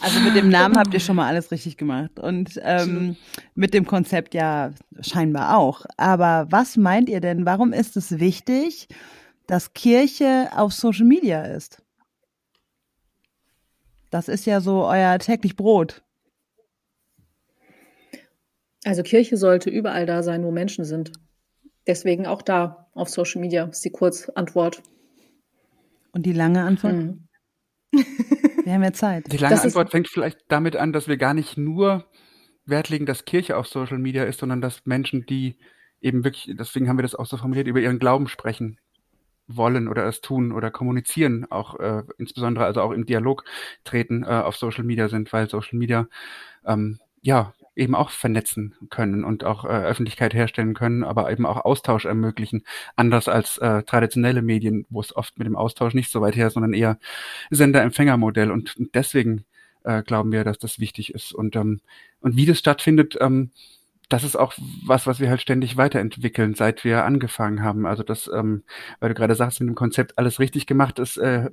[0.00, 3.16] Also mit dem Namen habt ihr schon mal alles richtig gemacht und ähm,
[3.54, 5.86] mit dem Konzept ja scheinbar auch.
[5.96, 8.88] Aber was meint ihr denn, warum ist es wichtig,
[9.46, 11.82] dass Kirche auf Social Media ist?
[14.10, 16.03] Das ist ja so euer täglich Brot.
[18.84, 21.12] Also Kirche sollte überall da sein, wo Menschen sind.
[21.86, 24.82] Deswegen auch da auf Social Media ist die Kurzantwort.
[26.12, 26.94] Und die lange Antwort?
[26.94, 27.28] Mhm.
[28.64, 29.30] Wir haben ja Zeit.
[29.32, 32.06] Die lange das Antwort fängt vielleicht damit an, dass wir gar nicht nur
[32.66, 35.58] Wert legen, dass Kirche auf Social Media ist, sondern dass Menschen, die
[36.00, 38.78] eben wirklich, deswegen haben wir das auch so formuliert, über ihren Glauben sprechen.
[39.46, 43.44] wollen oder es tun oder kommunizieren, auch äh, insbesondere also auch im Dialog
[43.84, 46.08] treten äh, auf Social Media sind, weil Social Media
[46.64, 51.64] ähm, ja eben auch vernetzen können und auch äh, Öffentlichkeit herstellen können, aber eben auch
[51.64, 52.64] Austausch ermöglichen,
[52.96, 56.50] anders als äh, traditionelle Medien, wo es oft mit dem Austausch nicht so weit her,
[56.50, 56.98] sondern eher
[57.50, 58.50] Sender-Empfänger-Modell.
[58.50, 59.44] Und deswegen
[59.84, 61.32] äh, glauben wir, dass das wichtig ist.
[61.32, 61.80] Und ähm,
[62.20, 63.50] und wie das stattfindet, ähm,
[64.08, 64.54] das ist auch
[64.86, 67.86] was, was wir halt ständig weiterentwickeln, seit wir angefangen haben.
[67.86, 68.62] Also das, ähm,
[69.00, 71.50] weil du gerade sagst, mit dem Konzept alles richtig gemacht ist, äh,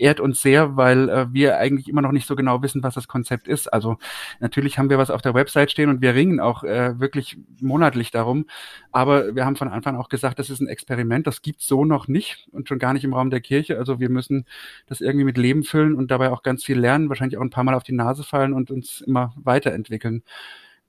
[0.00, 3.08] ehrt uns sehr, weil äh, wir eigentlich immer noch nicht so genau wissen, was das
[3.08, 3.72] Konzept ist.
[3.72, 3.98] Also
[4.40, 8.10] natürlich haben wir was auf der Website stehen und wir ringen auch äh, wirklich monatlich
[8.10, 8.46] darum.
[8.92, 12.08] Aber wir haben von Anfang auch gesagt, das ist ein Experiment, das gibt's so noch
[12.08, 13.78] nicht und schon gar nicht im Raum der Kirche.
[13.78, 14.46] Also wir müssen
[14.86, 17.64] das irgendwie mit Leben füllen und dabei auch ganz viel lernen, wahrscheinlich auch ein paar
[17.64, 20.22] Mal auf die Nase fallen und uns immer weiterentwickeln.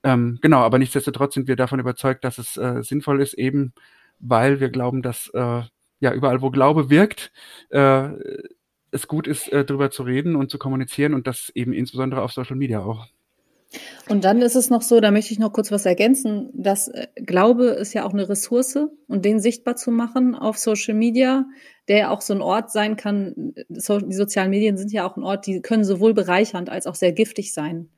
[0.04, 3.74] Ähm, genau, aber nichtsdestotrotz sind wir davon überzeugt, dass es äh, sinnvoll ist, eben
[4.20, 5.64] weil wir glauben, dass äh,
[6.00, 7.32] ja überall, wo Glaube wirkt,
[7.70, 8.10] äh,
[8.92, 12.32] es gut ist, äh, darüber zu reden und zu kommunizieren und das eben insbesondere auf
[12.32, 13.08] Social Media auch.
[14.10, 17.08] Und dann ist es noch so, da möchte ich noch kurz was ergänzen, dass äh,
[17.16, 18.78] Glaube ist ja auch eine Ressource
[19.08, 21.46] und den sichtbar zu machen auf Social Media,
[21.88, 23.54] der ja auch so ein Ort sein kann.
[23.70, 26.96] So, die sozialen Medien sind ja auch ein Ort, die können sowohl bereichernd als auch
[26.96, 27.90] sehr giftig sein.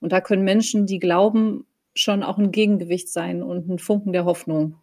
[0.00, 4.24] Und da können Menschen, die glauben, schon auch ein Gegengewicht sein und ein Funken der
[4.24, 4.76] Hoffnung,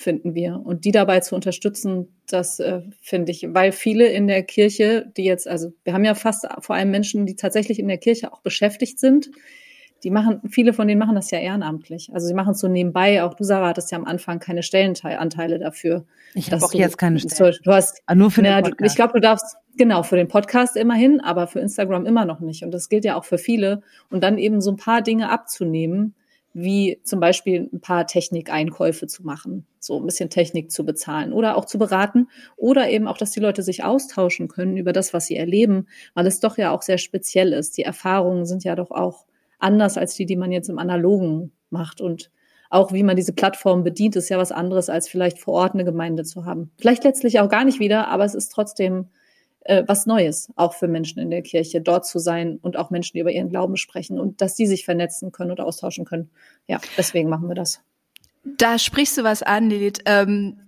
[0.00, 0.60] finden wir.
[0.64, 5.24] Und die dabei zu unterstützen, das äh, finde ich, weil viele in der Kirche, die
[5.24, 8.40] jetzt, also wir haben ja fast vor allem Menschen, die tatsächlich in der Kirche auch
[8.40, 9.30] beschäftigt sind,
[10.02, 12.10] die machen, viele von denen machen das ja ehrenamtlich.
[12.14, 13.22] Also sie machen es so nebenbei.
[13.22, 16.06] Auch du, Sarah, hattest ja am Anfang keine Stellenanteile dafür.
[16.32, 17.56] Ich habe auch du, jetzt keine Stellen.
[17.62, 18.90] Du hast, ah, nur für den na, Podcast.
[18.90, 22.64] Ich glaube, du darfst, genau, für den Podcast immerhin, aber für Instagram immer noch nicht.
[22.64, 23.82] Und das gilt ja auch für viele.
[24.08, 26.14] Und dann eben so ein paar Dinge abzunehmen,
[26.52, 31.56] wie zum Beispiel ein paar Technikeinkäufe zu machen, so ein bisschen Technik zu bezahlen oder
[31.56, 35.26] auch zu beraten oder eben auch, dass die Leute sich austauschen können über das, was
[35.26, 37.76] sie erleben, weil es doch ja auch sehr speziell ist.
[37.76, 39.26] Die Erfahrungen sind ja doch auch
[39.60, 42.00] anders als die, die man jetzt im Analogen macht.
[42.00, 42.30] Und
[42.68, 45.84] auch wie man diese Plattform bedient, ist ja was anderes, als vielleicht vor Ort eine
[45.84, 46.72] Gemeinde zu haben.
[46.78, 49.08] Vielleicht letztlich auch gar nicht wieder, aber es ist trotzdem
[49.60, 53.18] äh, was Neues, auch für Menschen in der Kirche, dort zu sein und auch Menschen,
[53.18, 56.30] über ihren Glauben sprechen und dass die sich vernetzen können oder austauschen können.
[56.66, 57.80] Ja, deswegen machen wir das.
[58.44, 60.00] Da sprichst du was an, Lilith.
[60.06, 60.60] Ähm,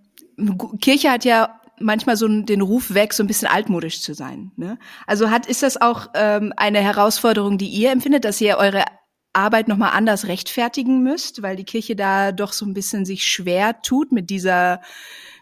[0.81, 4.53] Kirche hat ja manchmal so den Ruf weg, so ein bisschen altmodisch zu sein.
[4.57, 4.79] Ne?
[5.07, 8.85] Also hat ist das auch ähm, eine Herausforderung, die ihr empfindet, dass ihr eure
[9.33, 13.81] Arbeit nochmal anders rechtfertigen müsst, weil die Kirche da doch so ein bisschen sich schwer
[13.81, 14.81] tut mit dieser,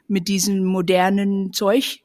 [0.07, 2.01] mit diesem modernen Zeug?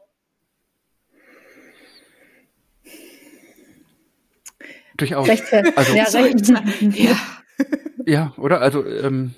[4.98, 5.28] Durchaus.
[5.30, 6.06] Also, ja,
[6.80, 7.18] ja.
[8.06, 8.62] ja, oder?
[8.62, 9.36] Also ähm,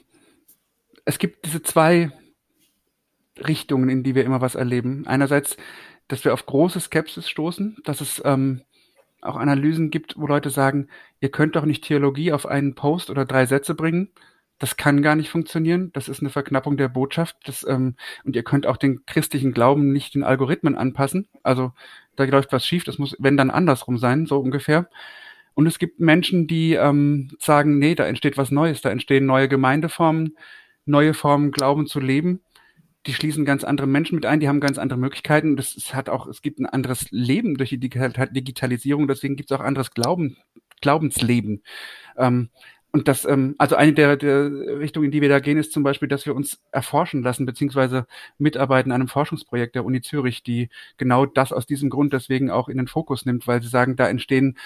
[1.06, 2.12] es gibt diese zwei
[3.40, 5.06] Richtungen, in die wir immer was erleben.
[5.08, 5.58] Einerseits,
[6.08, 8.62] dass wir auf große Skepsis stoßen, dass es ähm,
[9.22, 10.90] auch Analysen gibt, wo Leute sagen,
[11.20, 14.12] ihr könnt doch nicht Theologie auf einen Post oder drei Sätze bringen.
[14.60, 15.92] Das kann gar nicht funktionieren.
[15.94, 17.38] Das ist eine Verknappung der Botschaft.
[17.46, 21.28] Das, ähm, und ihr könnt auch den christlichen Glauben nicht den Algorithmen anpassen.
[21.44, 21.74] Also
[22.16, 22.84] da läuft was schief.
[22.84, 24.90] Das muss, wenn dann andersrum sein, so ungefähr.
[25.58, 28.82] Und es gibt Menschen, die ähm, sagen, nee, da entsteht was Neues.
[28.82, 30.38] Da entstehen neue Gemeindeformen,
[30.86, 32.42] neue Formen, Glauben zu leben
[33.08, 35.56] die schließen ganz andere Menschen mit ein, die haben ganz andere Möglichkeiten.
[35.56, 39.64] Das hat auch, es gibt ein anderes Leben durch die Digitalisierung, deswegen gibt es auch
[39.64, 40.38] anderes Glauben,
[40.82, 41.64] Glaubensleben.
[42.18, 42.50] Ähm,
[42.92, 45.84] und das, ähm, also eine der, der Richtungen, in die wir da gehen, ist zum
[45.84, 50.70] Beispiel, dass wir uns erforschen lassen, beziehungsweise mitarbeiten an einem Forschungsprojekt der Uni Zürich, die
[50.98, 54.10] genau das aus diesem Grund deswegen auch in den Fokus nimmt, weil sie sagen, da
[54.10, 54.58] entstehen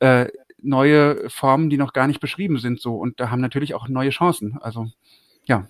[0.00, 0.28] äh,
[0.62, 4.10] neue Formen, die noch gar nicht beschrieben sind so und da haben natürlich auch neue
[4.10, 4.58] Chancen.
[4.60, 4.86] Also
[5.44, 5.66] ja.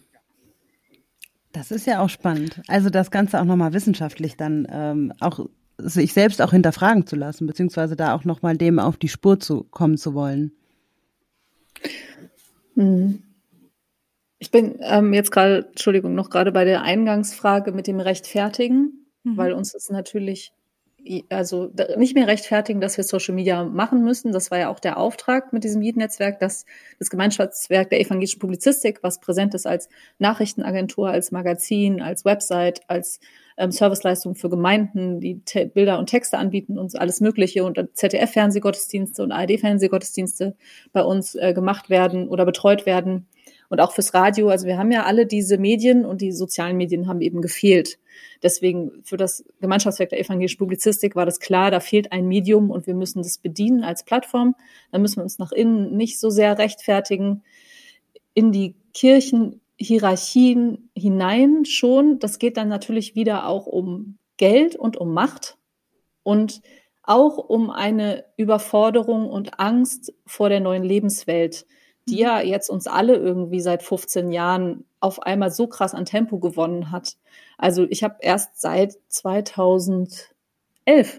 [1.52, 2.62] Das ist ja auch spannend.
[2.68, 5.46] Also das Ganze auch nochmal wissenschaftlich dann ähm, auch
[5.78, 9.64] sich selbst auch hinterfragen zu lassen, beziehungsweise da auch nochmal dem auf die Spur zu
[9.64, 10.52] kommen zu wollen.
[12.74, 13.22] Hm.
[14.38, 19.36] Ich bin ähm, jetzt gerade, Entschuldigung, noch gerade bei der Eingangsfrage mit dem Rechtfertigen, mhm.
[19.36, 20.52] weil uns ist natürlich
[21.28, 24.32] also nicht mehr rechtfertigen, dass wir Social Media machen müssen.
[24.32, 26.66] Das war ja auch der Auftrag mit diesem Mietnetzwerk, dass
[26.98, 29.88] das Gemeinschaftswerk der evangelischen Publizistik, was präsent ist als
[30.18, 33.20] Nachrichtenagentur, als Magazin, als Website, als
[33.57, 39.22] ähm, Serviceleistung für Gemeinden, die Te Bilder und Texte anbieten und alles Mögliche und ZDF-Fernsehgottesdienste
[39.22, 40.57] und ARD-Fernsehgottesdienste
[40.92, 43.26] bei uns äh, gemacht werden oder betreut werden
[43.70, 44.50] und auch fürs Radio.
[44.50, 47.98] Also wir haben ja alle diese Medien und die sozialen Medien haben eben gefehlt.
[48.42, 52.86] Deswegen für das Gemeinschaftswerk der evangelischen Publizistik war das klar, da fehlt ein Medium und
[52.86, 54.56] wir müssen das bedienen als Plattform.
[54.92, 57.42] Da müssen wir uns nach innen nicht so sehr rechtfertigen.
[58.34, 62.18] In die Kirchenhierarchien hinein schon.
[62.18, 65.56] Das geht dann natürlich wieder auch um Geld und um Macht
[66.24, 66.60] und
[67.02, 71.66] auch um eine Überforderung und Angst vor der neuen Lebenswelt,
[72.11, 76.38] die ja jetzt uns alle irgendwie seit 15 Jahren auf einmal so krass an Tempo
[76.38, 77.16] gewonnen hat.
[77.58, 80.30] Also ich habe erst seit 2011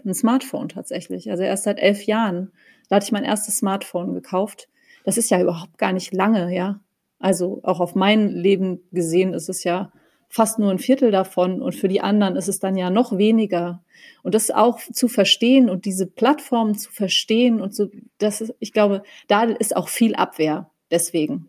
[0.04, 2.52] ein Smartphone tatsächlich, also erst seit elf Jahren.
[2.88, 4.68] Da hatte ich mein erstes Smartphone gekauft.
[5.04, 6.80] Das ist ja überhaupt gar nicht lange, ja.
[7.18, 9.92] Also auch auf mein Leben gesehen ist es ja
[10.28, 13.84] fast nur ein Viertel davon und für die anderen ist es dann ja noch weniger.
[14.22, 18.72] Und das auch zu verstehen und diese Plattformen zu verstehen und so, das ist, ich
[18.72, 21.48] glaube, da ist auch viel Abwehr deswegen.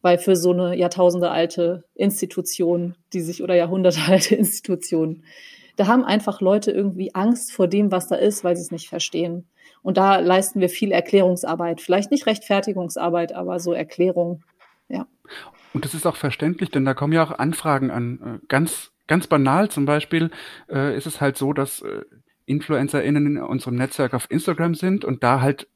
[0.00, 5.24] Weil für so eine Jahrtausende alte Institution, die sich oder Jahrhunderte alte Institution,
[5.76, 8.88] da haben einfach Leute irgendwie Angst vor dem, was da ist, weil sie es nicht
[8.88, 9.46] verstehen.
[9.82, 11.80] Und da leisten wir viel Erklärungsarbeit.
[11.80, 14.42] Vielleicht nicht Rechtfertigungsarbeit, aber so Erklärung.
[14.88, 15.06] Ja.
[15.72, 18.40] Und das ist auch verständlich, denn da kommen ja auch Anfragen an.
[18.42, 20.30] Äh, ganz, ganz banal zum Beispiel
[20.70, 22.02] äh, ist es halt so, dass äh,
[22.46, 25.68] InfluencerInnen in unserem Netzwerk auf Instagram sind und da halt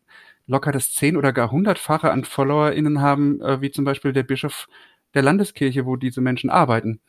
[0.49, 4.67] locker das zehn oder gar hundertfache an FollowerInnen haben, äh, wie zum Beispiel der Bischof
[5.15, 7.01] der Landeskirche, wo diese Menschen arbeiten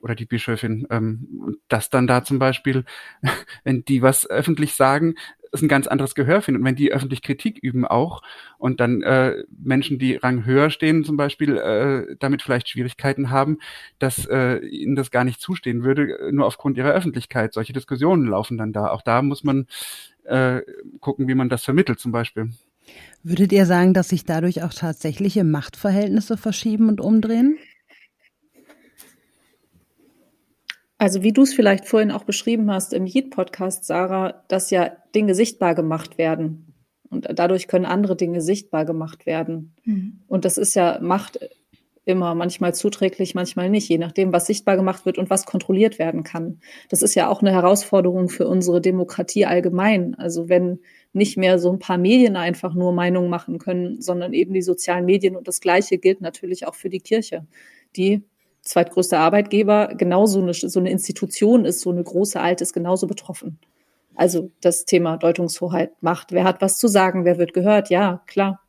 [0.00, 2.84] oder die Bischöfin, ähm, dass dann da zum Beispiel,
[3.64, 5.14] wenn die was öffentlich sagen,
[5.52, 6.60] es ein ganz anderes Gehör finden.
[6.60, 8.22] Und wenn die öffentlich Kritik üben auch
[8.58, 13.58] und dann äh, Menschen, die Rang höher stehen, zum Beispiel, äh, damit vielleicht Schwierigkeiten haben,
[13.98, 17.54] dass äh, ihnen das gar nicht zustehen würde, nur aufgrund ihrer Öffentlichkeit.
[17.54, 18.88] Solche Diskussionen laufen dann da.
[18.90, 19.66] Auch da muss man
[20.24, 20.60] äh,
[21.00, 22.50] gucken, wie man das vermittelt zum Beispiel.
[23.22, 27.58] Würdet ihr sagen, dass sich dadurch auch tatsächliche Machtverhältnisse verschieben und umdrehen?
[30.98, 35.34] Also wie du es vielleicht vorhin auch beschrieben hast im Heat-Podcast, Sarah, dass ja Dinge
[35.34, 36.74] sichtbar gemacht werden.
[37.08, 39.74] Und dadurch können andere Dinge sichtbar gemacht werden.
[39.84, 40.20] Mhm.
[40.26, 41.38] Und das ist ja Macht
[42.04, 46.24] immer manchmal zuträglich, manchmal nicht, je nachdem, was sichtbar gemacht wird und was kontrolliert werden
[46.24, 46.60] kann.
[46.88, 50.14] Das ist ja auch eine Herausforderung für unsere Demokratie allgemein.
[50.14, 50.80] Also wenn
[51.12, 55.04] nicht mehr so ein paar Medien einfach nur Meinung machen können, sondern eben die sozialen
[55.04, 55.36] Medien.
[55.36, 57.46] Und das Gleiche gilt natürlich auch für die Kirche,
[57.96, 58.22] die
[58.62, 63.58] zweitgrößter Arbeitgeber genauso eine, so eine Institution ist, so eine große alte ist genauso betroffen.
[64.14, 66.32] Also das Thema Deutungshoheit macht.
[66.32, 67.24] Wer hat was zu sagen?
[67.24, 67.88] Wer wird gehört?
[67.88, 68.60] Ja, klar.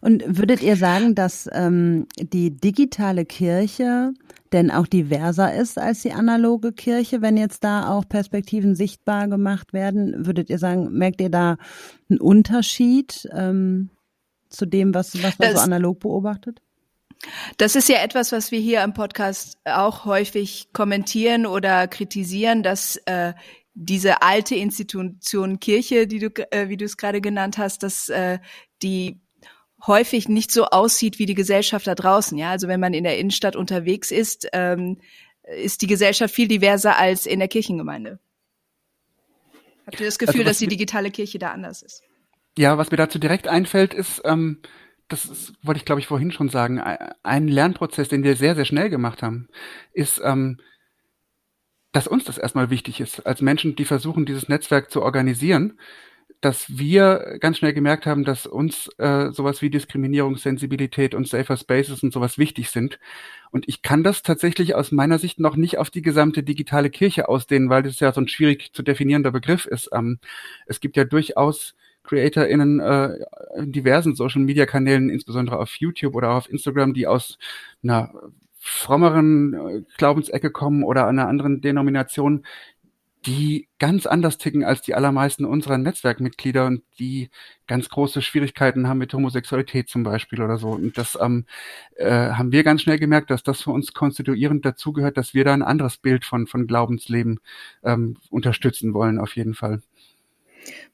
[0.00, 4.12] Und würdet ihr sagen, dass ähm, die digitale Kirche
[4.52, 9.72] denn auch diverser ist als die analoge Kirche, wenn jetzt da auch Perspektiven sichtbar gemacht
[9.72, 10.26] werden?
[10.26, 11.56] Würdet ihr sagen, merkt ihr da
[12.08, 13.90] einen Unterschied ähm,
[14.48, 16.60] zu dem, was, was man das, so analog beobachtet?
[17.56, 22.96] Das ist ja etwas, was wir hier im Podcast auch häufig kommentieren oder kritisieren, dass
[23.06, 23.32] äh,
[23.74, 28.38] diese alte Institution Kirche, die du, äh, wie du es gerade genannt hast, dass äh,
[28.82, 29.20] die
[29.86, 32.36] häufig nicht so aussieht wie die Gesellschaft da draußen.
[32.38, 34.98] Ja, also wenn man in der Innenstadt unterwegs ist, ähm,
[35.42, 38.18] ist die Gesellschaft viel diverser als in der Kirchengemeinde.
[39.86, 42.02] Habt ihr das Gefühl, also dass die digitale Kirche da anders ist?
[42.56, 44.60] Ja, was mir dazu direkt einfällt, ist, ähm,
[45.08, 48.64] das ist, wollte ich glaube ich vorhin schon sagen, ein Lernprozess, den wir sehr, sehr
[48.64, 49.48] schnell gemacht haben,
[49.92, 50.60] ist, ähm,
[51.92, 55.78] dass uns das erstmal wichtig ist, als Menschen, die versuchen, dieses Netzwerk zu organisieren,
[56.42, 62.02] dass wir ganz schnell gemerkt haben, dass uns äh, sowas wie Diskriminierungssensibilität und Safer Spaces
[62.02, 62.98] und sowas wichtig sind.
[63.52, 67.28] Und ich kann das tatsächlich aus meiner Sicht noch nicht auf die gesamte digitale Kirche
[67.28, 69.90] ausdehnen, weil das ja so ein schwierig zu definierender Begriff ist.
[69.92, 70.18] Ähm,
[70.66, 73.18] es gibt ja durchaus CreatorInnen äh,
[73.58, 77.38] in diversen Social-Media-Kanälen, insbesondere auf YouTube oder auf Instagram, die aus
[77.84, 78.12] einer
[78.64, 82.44] frommeren äh, Glaubensecke kommen oder einer anderen Denomination,
[83.26, 87.30] die ganz anders ticken als die allermeisten unserer Netzwerkmitglieder und die
[87.66, 90.70] ganz große Schwierigkeiten haben mit Homosexualität zum Beispiel oder so.
[90.70, 91.46] Und das ähm,
[91.96, 95.54] äh, haben wir ganz schnell gemerkt, dass das für uns konstituierend dazugehört, dass wir da
[95.54, 97.40] ein anderes Bild von, von Glaubensleben
[97.84, 99.82] ähm, unterstützen wollen, auf jeden Fall.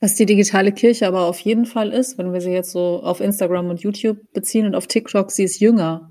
[0.01, 3.21] Was die digitale Kirche aber auf jeden Fall ist, wenn wir sie jetzt so auf
[3.21, 6.11] Instagram und YouTube beziehen und auf TikTok, sie ist jünger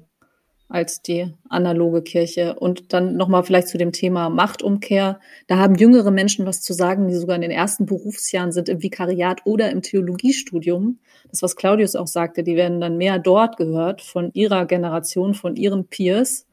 [0.70, 2.56] als die analoge Kirche.
[2.60, 5.20] Und dann nochmal vielleicht zu dem Thema Machtumkehr.
[5.48, 8.84] Da haben jüngere Menschen was zu sagen, die sogar in den ersten Berufsjahren sind im
[8.84, 11.00] Vikariat oder im Theologiestudium.
[11.30, 15.56] Das, was Claudius auch sagte, die werden dann mehr dort gehört von ihrer Generation, von
[15.56, 16.46] ihren Peers,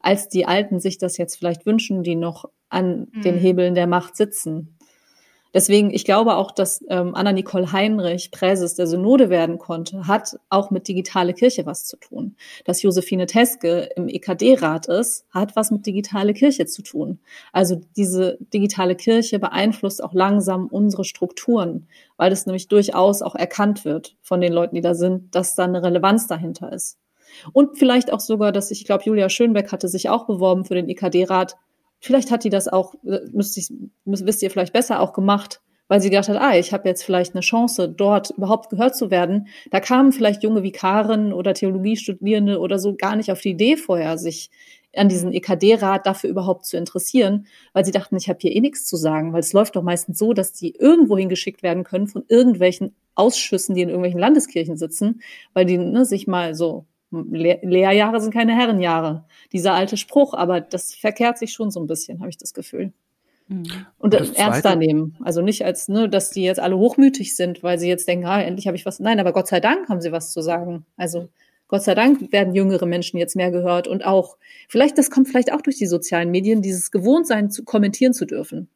[0.00, 3.22] als die Alten sich das jetzt vielleicht wünschen, die noch an mhm.
[3.22, 4.76] den Hebeln der Macht sitzen.
[5.52, 10.70] Deswegen, ich glaube auch, dass ähm, Anna-Nicole Heinrich Präses der Synode werden konnte, hat auch
[10.70, 12.36] mit digitale Kirche was zu tun.
[12.64, 17.18] Dass Josephine Teske im EKD-Rat ist, hat was mit digitale Kirche zu tun.
[17.52, 23.84] Also diese digitale Kirche beeinflusst auch langsam unsere Strukturen, weil das nämlich durchaus auch erkannt
[23.84, 26.98] wird von den Leuten, die da sind, dass da eine Relevanz dahinter ist.
[27.52, 30.74] Und vielleicht auch sogar, dass ich, ich glaube, Julia Schönbeck hatte sich auch beworben für
[30.74, 31.56] den EKD-Rat,
[32.00, 33.72] vielleicht hat die das auch, äh, müsst ich,
[34.04, 37.02] müsst, wisst ihr vielleicht besser auch gemacht, weil sie gedacht hat, ah, ich habe jetzt
[37.02, 39.48] vielleicht eine Chance, dort überhaupt gehört zu werden.
[39.70, 44.16] Da kamen vielleicht junge Vikaren oder Theologiestudierende oder so gar nicht auf die Idee vorher,
[44.16, 44.50] sich
[44.94, 48.86] an diesen EKD-Rat dafür überhaupt zu interessieren, weil sie dachten, ich habe hier eh nichts
[48.86, 52.24] zu sagen, weil es läuft doch meistens so, dass die irgendwo hingeschickt werden können von
[52.28, 55.22] irgendwelchen Ausschüssen, die in irgendwelchen Landeskirchen sitzen,
[55.54, 59.24] weil die ne, sich mal so Lehr Lehrjahre sind keine Herrenjahre.
[59.52, 62.92] Dieser alte Spruch, aber das verkehrt sich schon so ein bisschen, habe ich das Gefühl.
[63.48, 63.64] Mhm.
[63.98, 65.16] Und, und ernster nehmen.
[65.22, 68.40] Also nicht als, ne, dass die jetzt alle hochmütig sind, weil sie jetzt denken, ah,
[68.40, 69.00] endlich habe ich was.
[69.00, 70.86] Nein, aber Gott sei Dank haben sie was zu sagen.
[70.96, 71.28] Also
[71.66, 74.36] Gott sei Dank werden jüngere Menschen jetzt mehr gehört und auch,
[74.68, 78.68] vielleicht, das kommt vielleicht auch durch die sozialen Medien, dieses Gewohntsein zu kommentieren zu dürfen.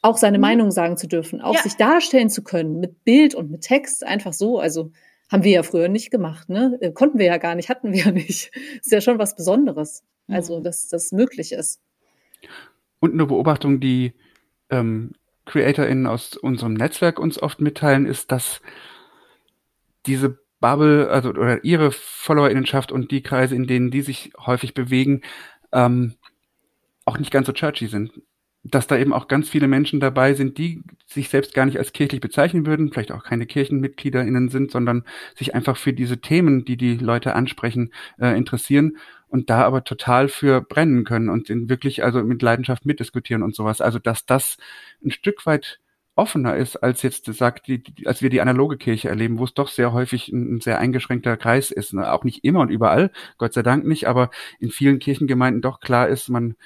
[0.00, 0.42] Auch seine mhm.
[0.42, 1.62] Meinung sagen zu dürfen, auch ja.
[1.62, 4.58] sich darstellen zu können mit Bild und mit Text, einfach so.
[4.58, 4.90] Also
[5.30, 6.78] haben wir ja früher nicht gemacht, ne?
[6.80, 8.50] Äh, konnten wir ja gar nicht, hatten wir ja nicht.
[8.80, 10.04] Ist ja schon was Besonderes.
[10.26, 11.80] Also, dass das möglich ist.
[13.00, 14.12] Und eine Beobachtung, die
[14.68, 15.12] ähm,
[15.46, 18.60] CreatorInnen aus unserem Netzwerk uns oft mitteilen, ist, dass
[20.04, 25.22] diese Bubble, also oder ihre FollowerInnenschaft und die Kreise, in denen die sich häufig bewegen,
[25.72, 26.16] ähm,
[27.06, 28.12] auch nicht ganz so churchy sind
[28.70, 31.92] dass da eben auch ganz viele Menschen dabei sind, die sich selbst gar nicht als
[31.92, 35.04] kirchlich bezeichnen würden, vielleicht auch keine KirchenmitgliederInnen sind, sondern
[35.36, 38.98] sich einfach für diese Themen, die die Leute ansprechen, äh, interessieren
[39.28, 43.80] und da aber total für brennen können und wirklich also mit Leidenschaft mitdiskutieren und sowas.
[43.80, 44.56] Also dass das
[45.04, 45.80] ein Stück weit
[46.18, 49.68] offener ist, als jetzt sagt, die, als wir die analoge Kirche erleben, wo es doch
[49.68, 51.94] sehr häufig ein, ein sehr eingeschränkter Kreis ist.
[51.94, 52.12] Ne?
[52.12, 56.08] Auch nicht immer und überall, Gott sei Dank nicht, aber in vielen Kirchengemeinden doch klar
[56.08, 56.56] ist, man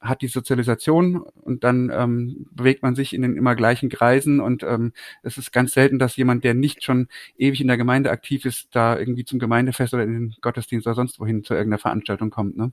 [0.00, 4.62] hat die Sozialisation und dann ähm, bewegt man sich in den immer gleichen Kreisen und
[4.62, 4.92] ähm,
[5.22, 8.68] es ist ganz selten, dass jemand, der nicht schon ewig in der Gemeinde aktiv ist,
[8.72, 12.56] da irgendwie zum Gemeindefest oder in den Gottesdienst oder sonst wohin zu irgendeiner Veranstaltung kommt.
[12.56, 12.72] Ne?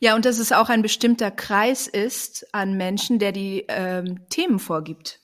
[0.00, 4.58] Ja, und dass es auch ein bestimmter Kreis ist an Menschen, der die ähm, Themen
[4.58, 5.20] vorgibt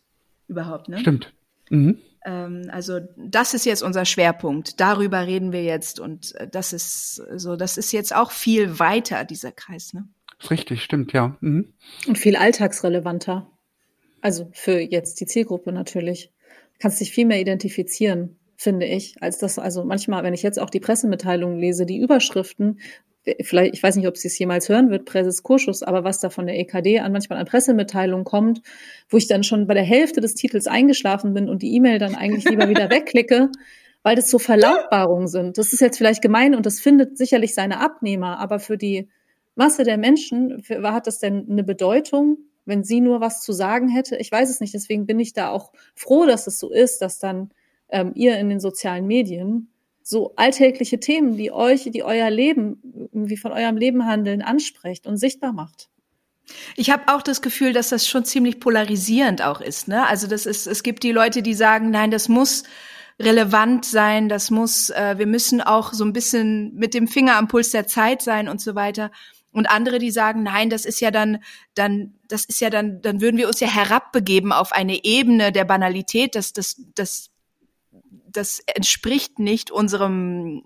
[0.49, 0.89] überhaupt.
[0.89, 0.99] Ne?
[0.99, 1.33] Stimmt.
[1.70, 1.99] Mhm.
[2.24, 4.80] Ähm, also das ist jetzt unser Schwerpunkt.
[4.80, 9.24] Darüber reden wir jetzt und äh, das ist so, das ist jetzt auch viel weiter
[9.24, 9.93] dieser Kreis.
[9.93, 10.09] Ne?
[10.51, 11.36] Richtig, stimmt, ja.
[11.40, 11.72] Mhm.
[12.07, 13.51] Und viel alltagsrelevanter.
[14.20, 16.30] Also für jetzt die Zielgruppe natürlich.
[16.78, 20.70] Kannst dich viel mehr identifizieren, finde ich, als das, also manchmal, wenn ich jetzt auch
[20.70, 22.78] die Pressemitteilungen lese, die Überschriften,
[23.43, 26.30] vielleicht, ich weiß nicht, ob sie es jemals hören wird, Präses Kurschus, aber was da
[26.30, 28.62] von der EKD an manchmal an Pressemitteilungen kommt,
[29.09, 32.14] wo ich dann schon bei der Hälfte des Titels eingeschlafen bin und die E-Mail dann
[32.14, 33.51] eigentlich lieber wieder wegklicke,
[34.03, 35.59] weil das so Verlautbarungen sind.
[35.59, 39.09] Das ist jetzt vielleicht gemein und das findet sicherlich seine Abnehmer, aber für die
[39.55, 44.16] Masse der Menschen, hat das denn eine Bedeutung, wenn sie nur was zu sagen hätte?
[44.16, 44.74] Ich weiß es nicht.
[44.74, 47.50] Deswegen bin ich da auch froh, dass es so ist, dass dann
[47.88, 49.68] ähm, ihr in den sozialen Medien
[50.03, 55.16] so alltägliche Themen, die euch, die euer Leben, wie von eurem Leben handeln, ansprecht und
[55.16, 55.88] sichtbar macht.
[56.76, 59.86] Ich habe auch das Gefühl, dass das schon ziemlich polarisierend auch ist.
[59.88, 60.07] Ne?
[60.07, 62.64] Also das ist, es gibt die Leute, die sagen, nein, das muss
[63.20, 67.46] relevant sein, das muss, äh, wir müssen auch so ein bisschen mit dem Finger am
[67.46, 69.12] Puls der Zeit sein und so weiter.
[69.53, 71.42] Und andere, die sagen, nein, das ist ja dann,
[71.74, 75.64] dann, das ist ja dann, dann würden wir uns ja herabbegeben auf eine Ebene der
[75.64, 77.30] Banalität, das, das, das,
[78.30, 80.64] das entspricht nicht unserem,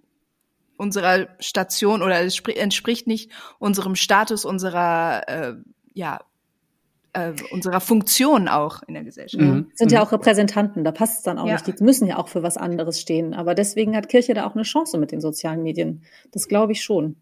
[0.76, 5.55] unserer Station oder es entspricht nicht unserem Status, unserer, äh,
[5.95, 6.20] ja,
[7.12, 9.43] äh, unserer Funktion auch in der Gesellschaft.
[9.43, 9.70] Mhm.
[9.74, 10.07] Sind ja mhm.
[10.07, 11.55] auch Repräsentanten, da passt es dann auch ja.
[11.55, 11.66] nicht.
[11.66, 13.34] Die müssen ja auch für was anderes stehen.
[13.34, 16.03] Aber deswegen hat Kirche da auch eine Chance mit den sozialen Medien.
[16.30, 17.16] Das glaube ich schon.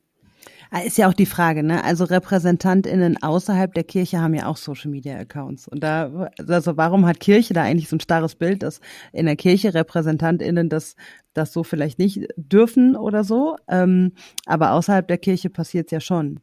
[0.77, 1.85] Ah, ist ja auch die Frage, ne?
[1.85, 5.69] Also RepräsentantInnen außerhalb der Kirche haben ja auch Social Media Accounts.
[5.69, 8.81] Und da, also warum hat Kirche da eigentlich so ein starres Bild, dass
[9.13, 10.97] in der Kirche RepräsentantInnen das,
[11.33, 13.57] das so vielleicht nicht dürfen oder so?
[13.69, 14.15] Ähm,
[14.47, 16.41] aber außerhalb der Kirche passiert es ja schon.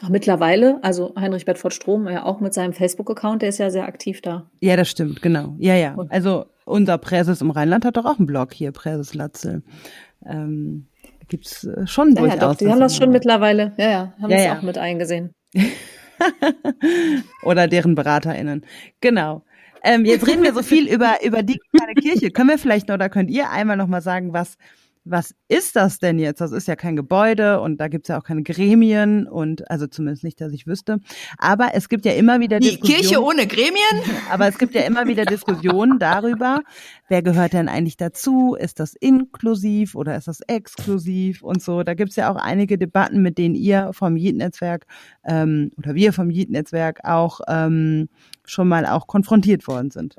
[0.00, 3.84] Ach, mittlerweile, also Heinrich Bedford Strom, ja auch mit seinem Facebook-Account, der ist ja sehr
[3.84, 4.50] aktiv da.
[4.60, 5.56] Ja, das stimmt, genau.
[5.58, 5.94] Ja, ja.
[6.08, 9.62] Also unser Präses im Rheinland hat doch auch einen Blog hier, Präses Latzel.
[10.24, 10.86] Ähm,
[11.28, 12.40] gibt's äh, schon durchaus.
[12.40, 14.58] Ja, doch, die haben das schon mittlerweile, ja, ja, haben ja, das ja.
[14.58, 15.34] auch mit eingesehen.
[17.42, 18.64] Oder deren BeraterInnen.
[19.00, 19.44] Genau.
[19.82, 22.30] Ähm, jetzt reden wir so viel über, über digitale Kirche.
[22.30, 24.56] Können wir vielleicht noch, oder könnt ihr einmal noch mal sagen, was,
[25.04, 26.40] was ist das denn jetzt?
[26.40, 30.24] Das ist ja kein Gebäude und da gibt's ja auch keine Gremien und also zumindest
[30.24, 30.98] nicht, dass ich wüsste.
[31.36, 33.00] Aber es gibt ja immer wieder Die Diskussionen.
[33.00, 34.02] Kirche ohne Gremien?
[34.30, 36.60] Aber es gibt ja immer wieder Diskussionen darüber,
[37.08, 38.54] wer gehört denn eigentlich dazu?
[38.58, 41.82] Ist das inklusiv oder ist das exklusiv und so?
[41.82, 44.86] Da gibt's ja auch einige Debatten, mit denen ihr vom Yeet-Netzwerk
[45.24, 48.08] ähm, oder wir vom Yeet-Netzwerk auch ähm,
[48.44, 50.16] schon mal auch konfrontiert worden sind.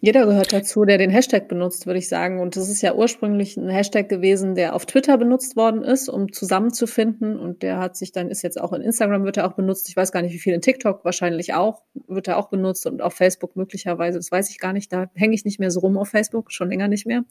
[0.00, 2.40] Jeder gehört dazu, der den Hashtag benutzt, würde ich sagen.
[2.40, 6.32] Und das ist ja ursprünglich ein Hashtag gewesen, der auf Twitter benutzt worden ist, um
[6.32, 7.36] zusammenzufinden.
[7.36, 9.88] Und der hat sich dann, ist jetzt auch in Instagram wird er auch benutzt.
[9.88, 13.02] Ich weiß gar nicht, wie viel in TikTok wahrscheinlich auch, wird er auch benutzt und
[13.02, 14.18] auf Facebook möglicherweise.
[14.18, 14.92] Das weiß ich gar nicht.
[14.92, 17.24] Da hänge ich nicht mehr so rum auf Facebook, schon länger nicht mehr.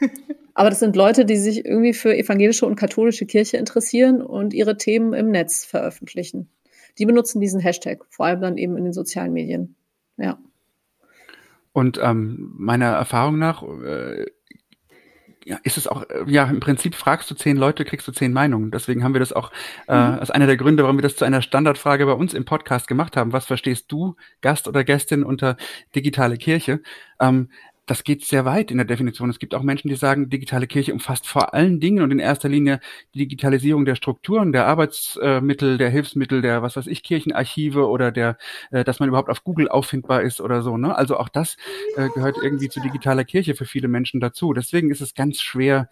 [0.54, 4.76] Aber das sind Leute, die sich irgendwie für evangelische und katholische Kirche interessieren und ihre
[4.76, 6.50] Themen im Netz veröffentlichen.
[6.98, 9.76] Die benutzen diesen Hashtag, vor allem dann eben in den sozialen Medien.
[10.18, 10.38] Ja.
[11.72, 14.26] Und ähm, meiner Erfahrung nach äh,
[15.44, 18.32] ja, ist es auch, äh, ja, im Prinzip fragst du zehn Leute, kriegst du zehn
[18.32, 18.70] Meinungen.
[18.70, 19.50] Deswegen haben wir das auch
[19.88, 20.18] äh, mhm.
[20.18, 23.16] als einer der Gründe, warum wir das zu einer Standardfrage bei uns im Podcast gemacht
[23.16, 23.32] haben.
[23.32, 25.56] Was verstehst du, Gast oder Gästin, unter
[25.94, 26.80] digitale Kirche?
[27.20, 27.50] Ähm,
[27.86, 29.28] das geht sehr weit in der Definition.
[29.28, 32.48] Es gibt auch Menschen, die sagen, digitale Kirche umfasst vor allen Dingen und in erster
[32.48, 32.80] Linie
[33.14, 38.38] die Digitalisierung der Strukturen, der Arbeitsmittel, der Hilfsmittel, der was weiß ich, Kirchenarchive oder der,
[38.70, 40.76] äh, dass man überhaupt auf Google auffindbar ist oder so.
[40.76, 40.96] Ne?
[40.96, 41.56] Also auch das
[41.96, 44.52] äh, gehört irgendwie zu digitaler Kirche für viele Menschen dazu.
[44.52, 45.88] Deswegen ist es ganz schwer,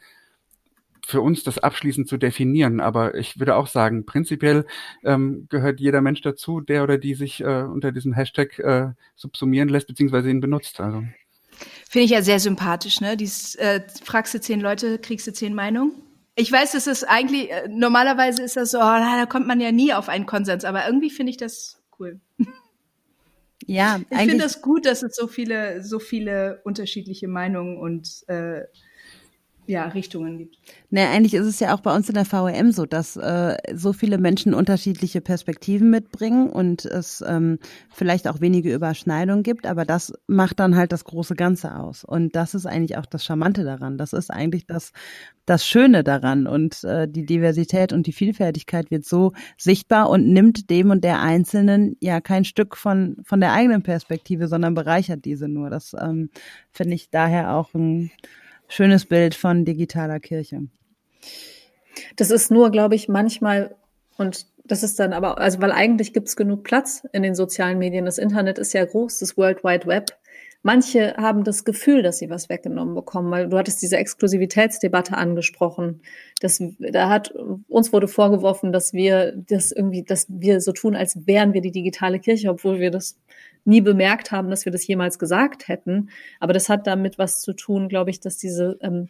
[1.07, 2.81] für uns das abschließend zu definieren.
[2.81, 4.65] Aber ich würde auch sagen, prinzipiell
[5.03, 9.69] ähm, gehört jeder Mensch dazu, der oder die sich äh, unter diesem Hashtag äh, subsumieren
[9.69, 10.81] lässt, beziehungsweise ihn benutzt.
[10.81, 11.03] Also.
[11.91, 13.17] Finde ich ja sehr sympathisch, ne?
[13.17, 15.91] Dies, äh, fragst du zehn Leute, kriegst du zehn Meinungen.
[16.37, 19.73] Ich weiß, es ist eigentlich, äh, normalerweise ist das so, oh, da kommt man ja
[19.73, 22.21] nie auf einen Konsens, aber irgendwie finde ich das cool.
[23.67, 28.63] Ja, ich finde das gut, dass es so viele, so viele unterschiedliche Meinungen und äh,
[29.67, 30.59] ja, Richtungen gibt.
[30.91, 33.93] Nee, eigentlich ist es ja auch bei uns in der VEM so, dass äh, so
[33.93, 37.59] viele Menschen unterschiedliche Perspektiven mitbringen und es ähm,
[37.89, 42.03] vielleicht auch wenige Überschneidungen gibt, aber das macht dann halt das große Ganze aus.
[42.05, 43.97] Und das ist eigentlich auch das Charmante daran.
[43.97, 44.93] Das ist eigentlich das,
[45.47, 46.47] das Schöne daran.
[46.47, 51.21] Und äh, die Diversität und die Vielfältigkeit wird so sichtbar und nimmt dem und der
[51.21, 55.71] Einzelnen ja kein Stück von, von der eigenen Perspektive, sondern bereichert diese nur.
[55.71, 56.31] Das ähm,
[56.73, 58.11] finde ich daher auch ein
[58.71, 60.63] schönes Bild von digitaler Kirche.
[62.17, 63.75] Das ist nur, glaube ich, manchmal,
[64.17, 67.79] und das ist dann aber, also weil eigentlich gibt es genug Platz in den sozialen
[67.79, 68.05] Medien.
[68.05, 70.17] Das Internet ist ja groß, das World Wide Web.
[70.63, 76.03] Manche haben das Gefühl, dass sie was weggenommen bekommen, weil du hattest diese Exklusivitätsdebatte angesprochen.
[76.41, 77.35] Das, da hat
[77.69, 81.73] uns wurde vorgeworfen, dass wir das irgendwie, dass wir so tun, als wären wir die
[81.73, 83.17] digitale Kirche, obwohl wir das
[83.65, 86.11] nie bemerkt haben, dass wir das jemals gesagt hätten.
[86.39, 89.09] Aber das hat damit was zu tun, glaube ich, dass diese ähm,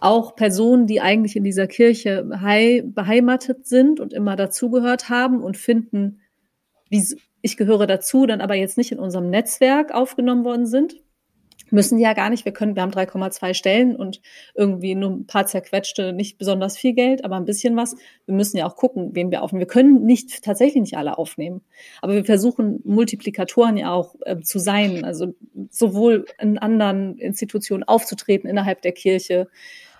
[0.00, 6.20] auch Personen, die eigentlich in dieser Kirche beheimatet sind und immer dazugehört haben und finden,
[6.90, 7.06] wie
[7.40, 10.96] ich gehöre dazu, dann aber jetzt nicht in unserem Netzwerk aufgenommen worden sind,
[11.72, 12.44] müssen ja gar nicht.
[12.44, 14.20] Wir können, wir haben 3,2 Stellen und
[14.54, 17.96] irgendwie nur ein paar zerquetschte, nicht besonders viel Geld, aber ein bisschen was.
[18.26, 19.60] Wir müssen ja auch gucken, wen wir aufnehmen.
[19.60, 21.62] Wir können nicht tatsächlich nicht alle aufnehmen,
[22.00, 25.34] aber wir versuchen Multiplikatoren ja auch äh, zu sein, also
[25.70, 29.48] sowohl in anderen Institutionen aufzutreten innerhalb der Kirche,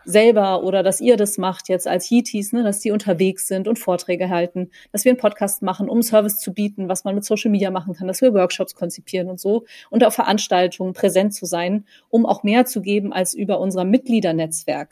[0.05, 3.79] selber oder dass ihr das macht jetzt als Yeeties, ne, dass die unterwegs sind und
[3.79, 7.51] Vorträge halten, dass wir einen Podcast machen, um Service zu bieten, was man mit Social
[7.51, 11.85] Media machen kann, dass wir Workshops konzipieren und so und auf Veranstaltungen präsent zu sein,
[12.09, 14.91] um auch mehr zu geben als über unser Mitgliedernetzwerk.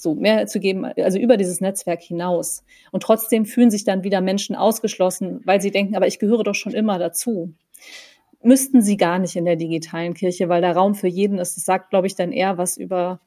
[0.00, 2.62] So, mehr zu geben, also über dieses Netzwerk hinaus.
[2.92, 6.54] Und trotzdem fühlen sich dann wieder Menschen ausgeschlossen, weil sie denken, aber ich gehöre doch
[6.54, 7.52] schon immer dazu
[8.42, 11.56] müssten sie gar nicht in der digitalen Kirche, weil der Raum für jeden ist.
[11.56, 13.20] Das sagt, glaube ich, dann eher was über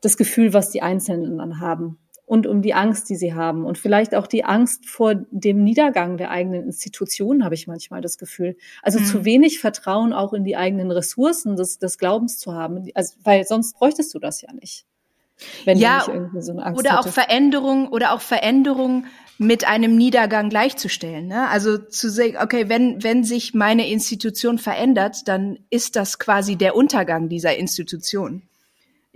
[0.00, 3.78] das Gefühl, was die Einzelnen dann haben und um die Angst, die sie haben und
[3.78, 8.56] vielleicht auch die Angst vor dem Niedergang der eigenen Institutionen, habe ich manchmal das Gefühl.
[8.82, 9.04] Also mhm.
[9.06, 13.46] zu wenig Vertrauen auch in die eigenen Ressourcen des, des Glaubens zu haben, also, weil
[13.46, 14.84] sonst bräuchtest du das ja nicht.
[15.64, 17.08] Wenn ja, du nicht irgendwie so eine Angst oder hättest.
[17.08, 19.06] auch Veränderung oder auch Veränderung
[19.38, 21.28] mit einem Niedergang gleichzustellen.
[21.28, 21.48] Ne?
[21.48, 26.74] Also zu sagen, okay, wenn, wenn sich meine Institution verändert, dann ist das quasi der
[26.74, 28.47] Untergang dieser Institution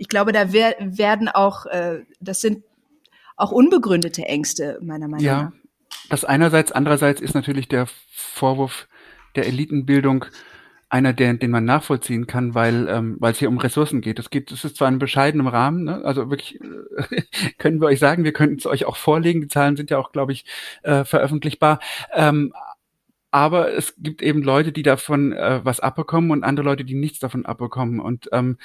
[0.03, 2.65] ich glaube, da wer werden auch, äh, das sind
[3.37, 5.51] auch unbegründete Ängste, meiner Meinung ja, nach.
[5.51, 5.57] Ja,
[6.09, 8.89] das einerseits, andererseits ist natürlich der Vorwurf
[9.37, 10.25] der Elitenbildung
[10.89, 14.19] einer, der, den man nachvollziehen kann, weil ähm, weil es hier um Ressourcen geht.
[14.19, 16.01] Es geht, es ist zwar in bescheidenem Rahmen, ne?
[16.03, 17.21] also wirklich äh,
[17.57, 19.39] können wir euch sagen, wir könnten es euch auch vorlegen.
[19.39, 20.43] Die Zahlen sind ja auch, glaube ich,
[20.81, 21.79] äh, veröffentlichbar.
[22.11, 22.51] Ähm,
[23.31, 27.19] aber es gibt eben Leute, die davon äh, was abbekommen und andere Leute, die nichts
[27.19, 28.01] davon abbekommen.
[28.01, 28.57] Und ähm,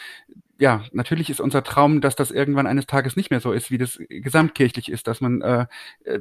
[0.61, 3.79] ja, natürlich ist unser Traum, dass das irgendwann eines Tages nicht mehr so ist, wie
[3.79, 5.67] das gesamtkirchlich ist, dass man äh,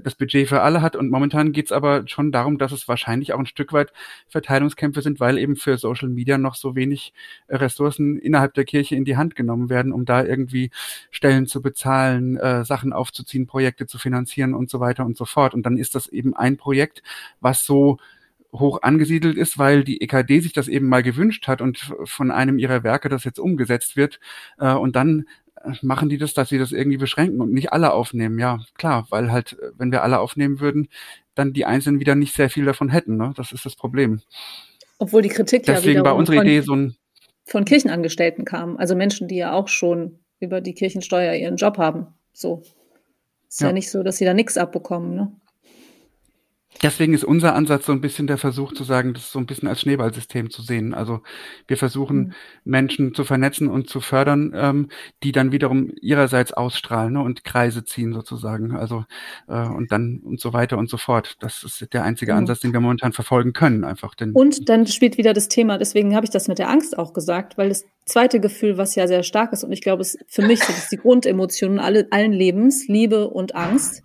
[0.03, 0.95] das Budget für alle hat.
[0.95, 3.91] Und momentan geht's aber schon darum, dass es wahrscheinlich auch ein Stück weit
[4.27, 7.13] Verteilungskämpfe sind, weil eben für Social Media noch so wenig
[7.49, 10.69] Ressourcen innerhalb der Kirche in die Hand genommen werden, um da irgendwie
[11.09, 15.55] Stellen zu bezahlen, äh, Sachen aufzuziehen, Projekte zu finanzieren und so weiter und so fort.
[15.55, 17.01] Und dann ist das eben ein Projekt,
[17.41, 17.97] was so
[18.53, 22.59] hoch angesiedelt ist, weil die EKD sich das eben mal gewünscht hat und von einem
[22.59, 24.19] ihrer Werke das jetzt umgesetzt wird.
[24.59, 25.25] Äh, und dann
[25.81, 28.39] machen die das, dass sie das irgendwie beschränken und nicht alle aufnehmen.
[28.39, 30.87] Ja, klar, weil halt, wenn wir alle aufnehmen würden,
[31.35, 33.17] dann die Einzelnen wieder nicht sehr viel davon hätten.
[33.17, 33.33] Ne?
[33.35, 34.21] Das ist das Problem.
[34.99, 36.95] Obwohl die Kritik Deswegen ja war unsere Idee so ein
[37.47, 42.07] von Kirchenangestellten kam, also Menschen, die ja auch schon über die Kirchensteuer ihren Job haben.
[42.33, 42.61] So
[43.47, 45.15] ist ja, ja nicht so, dass sie da nichts abbekommen.
[45.15, 45.31] Ne?
[46.81, 49.67] Deswegen ist unser Ansatz so ein bisschen der Versuch zu sagen, das so ein bisschen
[49.67, 50.93] als Schneeballsystem zu sehen.
[50.93, 51.21] Also
[51.67, 52.33] wir versuchen mhm.
[52.65, 54.89] Menschen zu vernetzen und zu fördern, ähm,
[55.23, 58.75] die dann wiederum ihrerseits ausstrahlen ne, und Kreise ziehen sozusagen.
[58.75, 59.05] Also
[59.47, 61.37] äh, und dann und so weiter und so fort.
[61.39, 62.39] Das ist der einzige mhm.
[62.39, 64.15] Ansatz, den wir momentan verfolgen können, einfach.
[64.15, 65.77] Denn und dann spielt wieder das Thema.
[65.77, 69.07] Deswegen habe ich das mit der Angst auch gesagt, weil das zweite Gefühl, was ja
[69.07, 72.31] sehr stark ist und ich glaube, es für mich sind es die Grundemotionen alle, allen
[72.33, 74.03] Lebens, Liebe und Angst.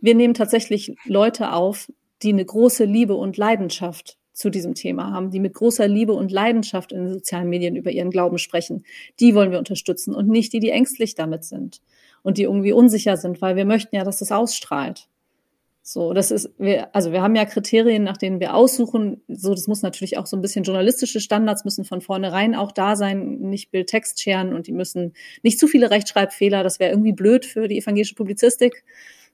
[0.00, 1.88] Wir nehmen tatsächlich Leute auf,
[2.22, 6.32] die eine große Liebe und Leidenschaft zu diesem Thema haben, die mit großer Liebe und
[6.32, 8.84] Leidenschaft in den sozialen Medien über ihren Glauben sprechen.
[9.18, 11.80] Die wollen wir unterstützen und nicht die, die ängstlich damit sind
[12.22, 15.08] und die irgendwie unsicher sind, weil wir möchten ja, dass das ausstrahlt.
[15.82, 19.22] So, das ist, wir, also wir haben ja Kriterien, nach denen wir aussuchen.
[19.28, 22.96] So, das muss natürlich auch so ein bisschen journalistische Standards müssen von vornherein auch da
[22.96, 26.62] sein, nicht Bild-Text scheren und die müssen nicht zu viele Rechtschreibfehler.
[26.62, 28.84] Das wäre irgendwie blöd für die evangelische Publizistik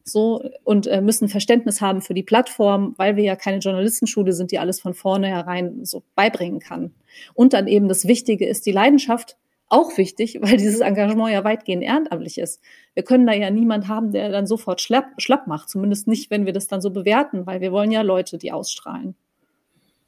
[0.09, 4.53] so und äh, müssen Verständnis haben für die Plattform, weil wir ja keine Journalistenschule sind,
[4.53, 6.94] die alles von vornherein so beibringen kann.
[7.34, 9.36] Und dann eben das Wichtige ist die Leidenschaft,
[9.69, 12.61] auch wichtig, weil dieses Engagement ja weitgehend ehrenamtlich ist.
[12.95, 16.47] Wir können da ja niemand haben, der dann sofort schlapp, schlapp macht, zumindest nicht, wenn
[16.47, 19.14] wir das dann so bewerten, weil wir wollen ja Leute, die ausstrahlen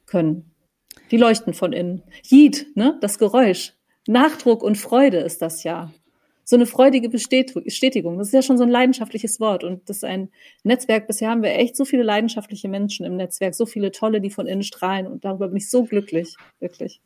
[0.05, 0.51] können.
[1.11, 2.03] Die leuchten von innen.
[2.23, 3.73] Jid, ne, das Geräusch.
[4.07, 5.91] Nachdruck und Freude ist das ja
[6.49, 8.17] so eine freudige Bestätigung.
[8.17, 9.63] Das ist ja schon so ein leidenschaftliches Wort.
[9.63, 10.29] Und das ist ein
[10.63, 11.05] Netzwerk.
[11.05, 14.47] Bisher haben wir echt so viele leidenschaftliche Menschen im Netzwerk, so viele tolle, die von
[14.47, 15.05] innen strahlen.
[15.05, 17.01] Und darüber bin ich so glücklich, wirklich.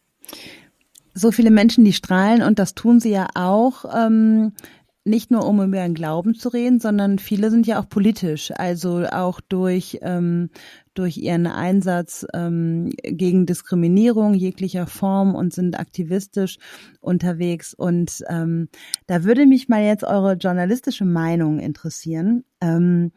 [1.14, 3.86] So viele Menschen, die strahlen und das tun sie ja auch.
[3.96, 4.54] Ähm
[5.06, 9.06] nicht nur um über ihren Glauben zu reden, sondern viele sind ja auch politisch, also
[9.06, 10.50] auch durch ähm,
[10.94, 16.58] durch ihren Einsatz ähm, gegen Diskriminierung jeglicher Form und sind aktivistisch
[17.02, 17.74] unterwegs.
[17.74, 18.70] Und ähm,
[19.08, 22.46] da würde mich mal jetzt eure journalistische Meinung interessieren.
[22.62, 23.12] Ähm,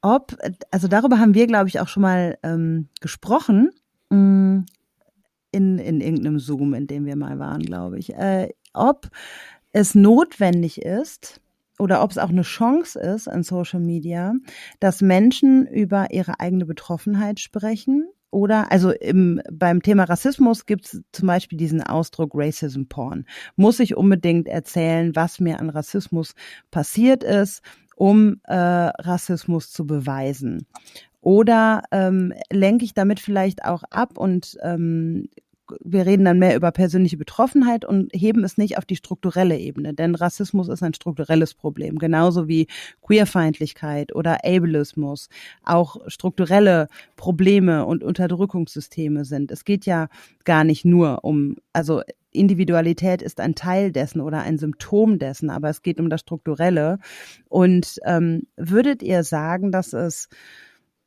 [0.00, 0.36] ob,
[0.70, 3.70] also darüber haben wir, glaube ich, auch schon mal ähm, gesprochen.
[5.52, 8.14] In, in irgendeinem Zoom, in dem wir mal waren, glaube ich.
[8.14, 9.10] Äh, ob
[9.72, 11.42] es notwendig ist,
[11.78, 14.34] oder ob es auch eine Chance ist in Social Media,
[14.80, 18.08] dass Menschen über ihre eigene Betroffenheit sprechen.
[18.30, 23.26] Oder, also im, beim Thema Rassismus gibt es zum Beispiel diesen Ausdruck Racism Porn.
[23.56, 26.34] Muss ich unbedingt erzählen, was mir an Rassismus
[26.70, 27.62] passiert ist,
[27.96, 30.66] um äh, Rassismus zu beweisen?
[31.22, 35.28] Oder ähm, lenke ich damit vielleicht auch ab und ähm,
[35.82, 39.94] wir reden dann mehr über persönliche Betroffenheit und heben es nicht auf die strukturelle Ebene,
[39.94, 42.66] denn Rassismus ist ein strukturelles Problem, genauso wie
[43.00, 45.28] Queerfeindlichkeit oder Ableismus
[45.64, 49.50] auch strukturelle Probleme und Unterdrückungssysteme sind.
[49.50, 50.08] Es geht ja
[50.44, 52.02] gar nicht nur um, also
[52.32, 56.98] Individualität ist ein Teil dessen oder ein Symptom dessen, aber es geht um das Strukturelle.
[57.48, 60.28] Und ähm, würdet ihr sagen, dass es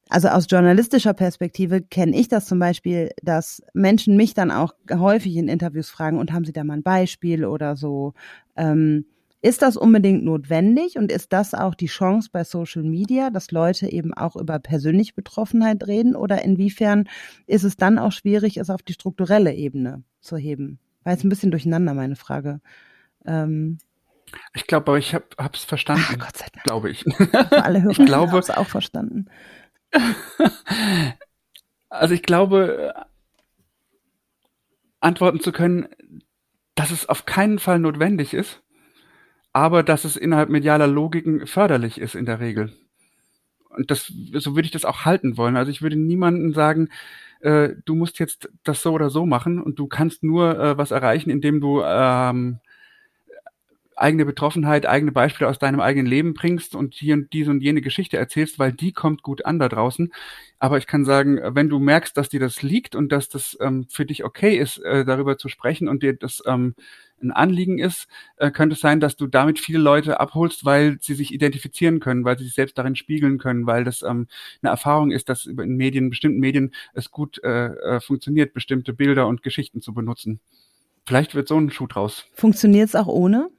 [0.10, 5.36] also aus journalistischer Perspektive kenne ich das zum Beispiel, dass Menschen mich dann auch häufig
[5.36, 8.14] in Interviews fragen und haben sie da mal ein Beispiel oder so.
[8.56, 9.06] Ähm,
[9.42, 13.92] ist das unbedingt notwendig und ist das auch die Chance bei Social Media, dass Leute
[13.92, 17.08] eben auch über persönliche Betroffenheit reden oder inwiefern
[17.46, 20.80] ist es dann auch schwierig, es auf die strukturelle Ebene zu heben?
[21.04, 22.60] War jetzt ein bisschen durcheinander meine Frage.
[23.24, 23.78] Ähm,
[24.56, 26.04] ich glaube, aber ich habe es verstanden.
[26.08, 26.64] Ach, Gott sei Dank.
[26.64, 27.06] Glaube ich.
[27.52, 29.28] alle Hörer ich glaube, es auch verstanden.
[31.90, 32.94] also ich glaube,
[35.00, 35.88] antworten zu können,
[36.76, 38.62] dass es auf keinen Fall notwendig ist,
[39.54, 42.74] aber dass es innerhalb medialer Logiken förderlich ist in der Regel.
[43.70, 45.58] Und das, so würde ich das auch halten wollen.
[45.58, 46.90] Also ich würde niemandem sagen,
[47.42, 50.92] äh, du musst jetzt das so oder so machen und du kannst nur äh, was
[50.92, 52.60] erreichen, indem du ähm,
[53.96, 57.82] eigene Betroffenheit, eigene Beispiele aus deinem eigenen Leben bringst und hier und diese und jene
[57.82, 60.12] Geschichte erzählst, weil die kommt gut an da draußen.
[60.60, 63.86] Aber ich kann sagen, wenn du merkst, dass dir das liegt und dass das ähm,
[63.90, 66.76] für dich okay ist, äh, darüber zu sprechen und dir das ähm,
[67.22, 71.14] ein Anliegen ist, äh, könnte es sein, dass du damit viele Leute abholst, weil sie
[71.14, 74.28] sich identifizieren können, weil sie sich selbst darin spiegeln können, weil das ähm,
[74.62, 79.28] eine Erfahrung ist, dass in Medien, bestimmten Medien es gut äh, äh, funktioniert, bestimmte Bilder
[79.28, 80.40] und Geschichten zu benutzen.
[81.06, 82.26] Vielleicht wird so ein Schuh draus.
[82.34, 83.50] Funktioniert es auch ohne?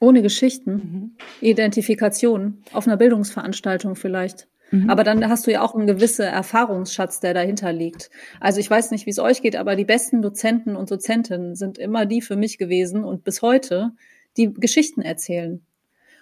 [0.00, 1.16] Ohne Geschichten, mhm.
[1.40, 4.48] Identifikation, auf einer Bildungsveranstaltung vielleicht.
[4.70, 4.90] Mhm.
[4.90, 8.10] Aber dann hast du ja auch einen gewissen Erfahrungsschatz, der dahinter liegt.
[8.40, 11.78] Also ich weiß nicht, wie es euch geht, aber die besten Dozenten und Dozentinnen sind
[11.78, 13.92] immer die für mich gewesen und bis heute,
[14.36, 15.64] die Geschichten erzählen.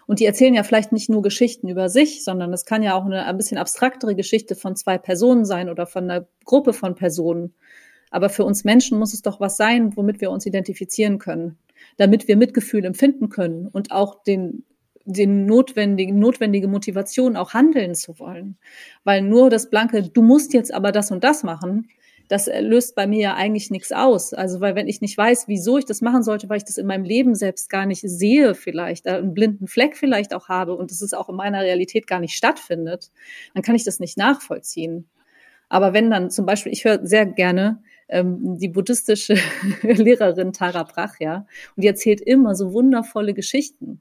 [0.06, 3.06] Und die erzählen ja vielleicht nicht nur Geschichten über sich, sondern es kann ja auch
[3.06, 7.54] eine ein bisschen abstraktere Geschichte von zwei Personen sein oder von einer Gruppe von Personen.
[8.10, 11.58] Aber für uns Menschen muss es doch was sein, womit wir uns identifizieren können,
[11.96, 14.64] damit wir Mitgefühl empfinden können und auch den
[15.06, 18.56] den notwendigen, notwendige Motivation auch handeln zu wollen.
[19.04, 21.88] Weil nur das blanke, du musst jetzt aber das und das machen,
[22.28, 24.32] das löst bei mir ja eigentlich nichts aus.
[24.32, 26.86] Also, weil wenn ich nicht weiß, wieso ich das machen sollte, weil ich das in
[26.86, 31.02] meinem Leben selbst gar nicht sehe, vielleicht, einen blinden Fleck vielleicht auch habe und es
[31.02, 33.10] ist auch in meiner Realität gar nicht stattfindet,
[33.52, 35.06] dann kann ich das nicht nachvollziehen.
[35.68, 39.36] Aber wenn dann zum Beispiel, ich höre sehr gerne ähm, die buddhistische
[39.82, 41.46] Lehrerin Tara Brach, ja,
[41.76, 44.00] und die erzählt immer so wundervolle Geschichten.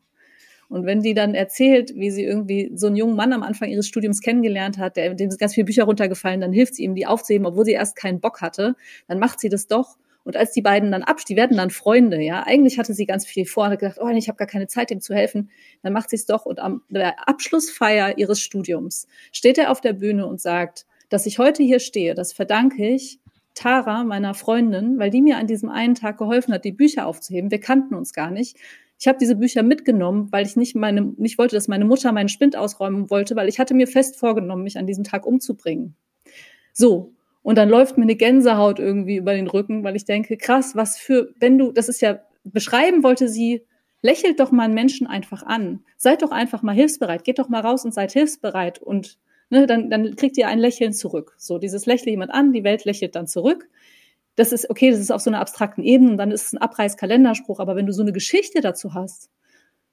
[0.69, 3.87] Und wenn die dann erzählt, wie sie irgendwie so einen jungen Mann am Anfang ihres
[3.87, 7.05] Studiums kennengelernt hat, der, dem sind ganz viele Bücher runtergefallen, dann hilft sie ihm, die
[7.05, 8.75] aufzuheben, obwohl sie erst keinen Bock hatte,
[9.07, 9.97] dann macht sie das doch.
[10.23, 12.43] Und als die beiden dann abstehen, die werden dann Freunde, ja.
[12.47, 15.01] Eigentlich hatte sie ganz viel vor, hat gedacht, oh, ich habe gar keine Zeit, ihm
[15.01, 15.51] zu helfen.
[15.83, 19.93] Dann macht sie es doch und am der Abschlussfeier ihres Studiums steht er auf der
[19.93, 23.19] Bühne und sagt, dass ich heute hier stehe, das verdanke ich
[23.55, 27.51] Tara, meiner Freundin, weil die mir an diesem einen Tag geholfen hat, die Bücher aufzuheben.
[27.51, 28.57] Wir kannten uns gar nicht.
[28.99, 32.29] Ich habe diese Bücher mitgenommen, weil ich nicht meine, nicht wollte, dass meine Mutter meinen
[32.29, 35.95] Spind ausräumen wollte, weil ich hatte mir fest vorgenommen, mich an diesem Tag umzubringen.
[36.71, 37.13] So.
[37.41, 40.97] Und dann läuft mir eine Gänsehaut irgendwie über den Rücken, weil ich denke, krass, was
[40.97, 43.65] für, wenn du, das ist ja, beschreiben wollte sie,
[44.01, 45.83] lächelt doch mal einen Menschen einfach an.
[45.97, 47.23] Seid doch einfach mal hilfsbereit.
[47.23, 49.17] Geht doch mal raus und seid hilfsbereit und
[49.49, 51.35] ne, dann, dann kriegt ihr ein Lächeln zurück.
[51.37, 53.67] So, dieses lächle jemand an, die Welt lächelt dann zurück
[54.35, 56.57] das ist okay, das ist auf so einer abstrakten Ebene und dann ist es ein
[56.57, 59.29] Abreißkalenderspruch, aber wenn du so eine Geschichte dazu hast,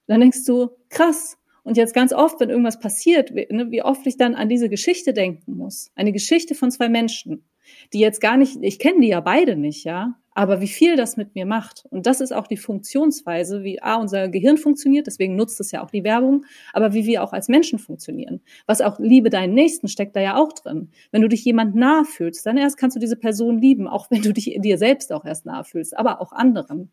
[0.07, 1.37] dann denkst du, krass.
[1.63, 5.13] Und jetzt ganz oft, wenn irgendwas passiert, ne, wie oft ich dann an diese Geschichte
[5.13, 5.91] denken muss.
[5.95, 7.45] Eine Geschichte von zwei Menschen,
[7.93, 11.17] die jetzt gar nicht, ich kenne die ja beide nicht, ja, aber wie viel das
[11.17, 11.85] mit mir macht.
[11.91, 15.83] Und das ist auch die Funktionsweise, wie A, unser Gehirn funktioniert, deswegen nutzt es ja
[15.83, 18.41] auch die Werbung, aber wie wir auch als Menschen funktionieren.
[18.67, 20.91] Was auch Liebe deinen Nächsten steckt da ja auch drin.
[21.11, 24.23] Wenn du dich jemand nah fühlst, dann erst kannst du diese Person lieben, auch wenn
[24.23, 26.91] du dich dir selbst auch erst nah fühlst, aber auch anderen.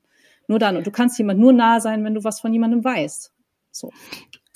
[0.48, 0.78] Nur dann.
[0.78, 3.34] Und du kannst jemand nur nah sein, wenn du was von jemandem weißt.
[3.72, 3.92] So.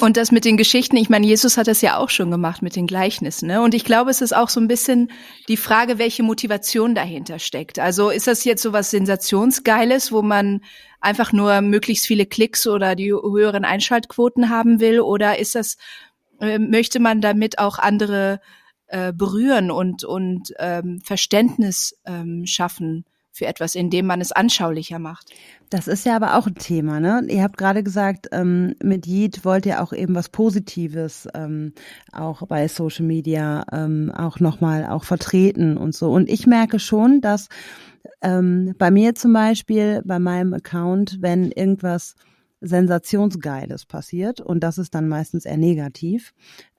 [0.02, 2.76] Und das mit den Geschichten, ich meine, Jesus hat das ja auch schon gemacht mit
[2.76, 3.48] den Gleichnissen.
[3.48, 3.62] Ne?
[3.62, 5.12] Und ich glaube, es ist auch so ein bisschen
[5.48, 7.78] die Frage, welche Motivation dahinter steckt.
[7.78, 10.62] Also ist das jetzt so was Sensationsgeiles, wo man
[11.02, 15.02] einfach nur möglichst viele Klicks oder die höheren Einschaltquoten haben will?
[15.02, 15.78] Oder ist das,
[16.40, 18.42] äh, möchte man damit auch andere
[18.88, 25.32] äh, berühren und, und ähm, Verständnis ähm, schaffen für etwas, indem man es anschaulicher macht.
[25.70, 27.24] Das ist ja aber auch ein Thema, ne?
[27.30, 31.74] Ihr habt gerade gesagt, ähm, mit Yeet wollt ihr auch eben was Positives ähm,
[32.12, 36.12] auch bei Social Media ähm, auch nochmal auch vertreten und so.
[36.12, 37.48] Und ich merke schon, dass
[38.22, 42.16] ähm, bei mir zum Beispiel, bei meinem Account, wenn irgendwas
[42.60, 46.34] Sensationsgeiles passiert, und das ist dann meistens eher negativ,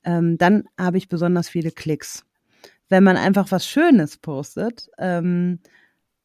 [0.05, 2.25] ähm, dann habe ich besonders viele Klicks.
[2.89, 5.61] Wenn man einfach was Schönes postet, ähm,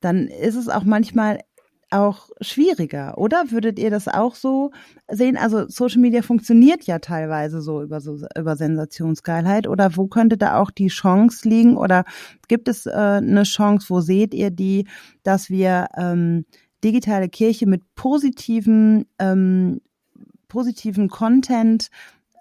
[0.08, 1.40] dann ist es auch manchmal
[1.90, 3.52] auch schwieriger, oder?
[3.52, 4.72] Würdet ihr das auch so
[5.10, 5.38] sehen?
[5.38, 10.60] Also Social Media funktioniert ja teilweise so über so über Sensationsgeilheit oder wo könnte da
[10.60, 12.04] auch die Chance liegen oder
[12.48, 14.88] gibt es äh, eine Chance, wo seht ihr die,
[15.24, 16.46] dass wir ähm,
[16.84, 19.82] digitale Kirche mit positiven ähm,
[20.50, 21.90] positiven Content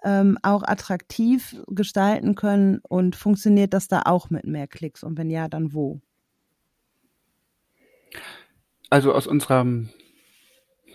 [0.03, 5.29] ähm, auch attraktiv gestalten können und funktioniert das da auch mit mehr Klicks und wenn
[5.29, 6.01] ja, dann wo?
[8.89, 9.65] Also aus unserer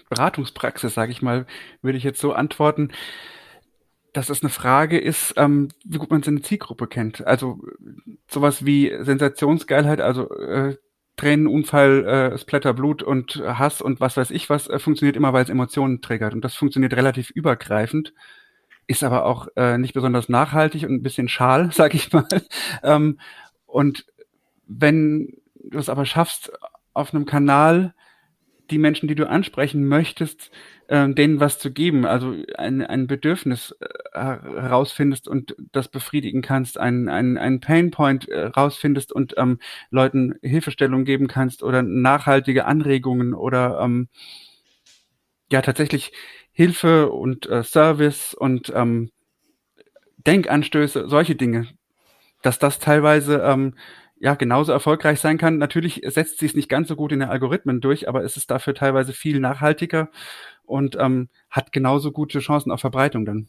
[0.08, 1.46] Beratungspraxis, sage ich mal,
[1.80, 2.90] würde ich jetzt so antworten,
[4.12, 7.26] dass es eine Frage ist, ähm, wie gut man seine Zielgruppe kennt.
[7.26, 7.60] Also
[8.28, 10.76] sowas wie Sensationsgeilheit, also äh,
[11.16, 15.50] Tränenunfall, äh, Splatterblut und Hass und was weiß ich was, äh, funktioniert immer, weil es
[15.50, 16.34] Emotionen triggert.
[16.34, 18.12] Und das funktioniert relativ übergreifend,
[18.86, 22.26] ist aber auch äh, nicht besonders nachhaltig und ein bisschen schal, sag ich mal.
[22.82, 23.18] ähm,
[23.66, 24.04] und
[24.66, 26.52] wenn du es aber schaffst,
[26.94, 27.94] auf einem Kanal
[28.70, 30.50] die Menschen, die du ansprechen möchtest,
[30.88, 36.78] äh, denen was zu geben, also ein, ein Bedürfnis äh, herausfindest und das befriedigen kannst,
[36.78, 39.58] ein, ein, ein Painpoint äh, rausfindest und ähm,
[39.90, 44.08] Leuten Hilfestellung geben kannst oder nachhaltige Anregungen oder ähm,
[45.50, 46.12] ja tatsächlich
[46.52, 49.10] Hilfe und äh, Service und ähm,
[50.18, 51.66] Denkanstöße, solche Dinge,
[52.42, 53.74] dass das teilweise ähm,
[54.22, 55.58] ja genauso erfolgreich sein kann.
[55.58, 58.52] Natürlich setzt sie es nicht ganz so gut in den Algorithmen durch, aber es ist
[58.52, 60.10] dafür teilweise viel nachhaltiger
[60.64, 63.48] und ähm, hat genauso gute Chancen auf Verbreitung dann.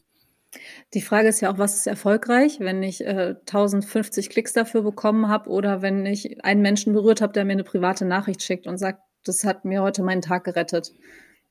[0.92, 5.28] Die Frage ist ja auch, was ist erfolgreich, wenn ich äh, 1050 Klicks dafür bekommen
[5.28, 8.76] habe oder wenn ich einen Menschen berührt habe, der mir eine private Nachricht schickt und
[8.76, 10.92] sagt, das hat mir heute meinen Tag gerettet.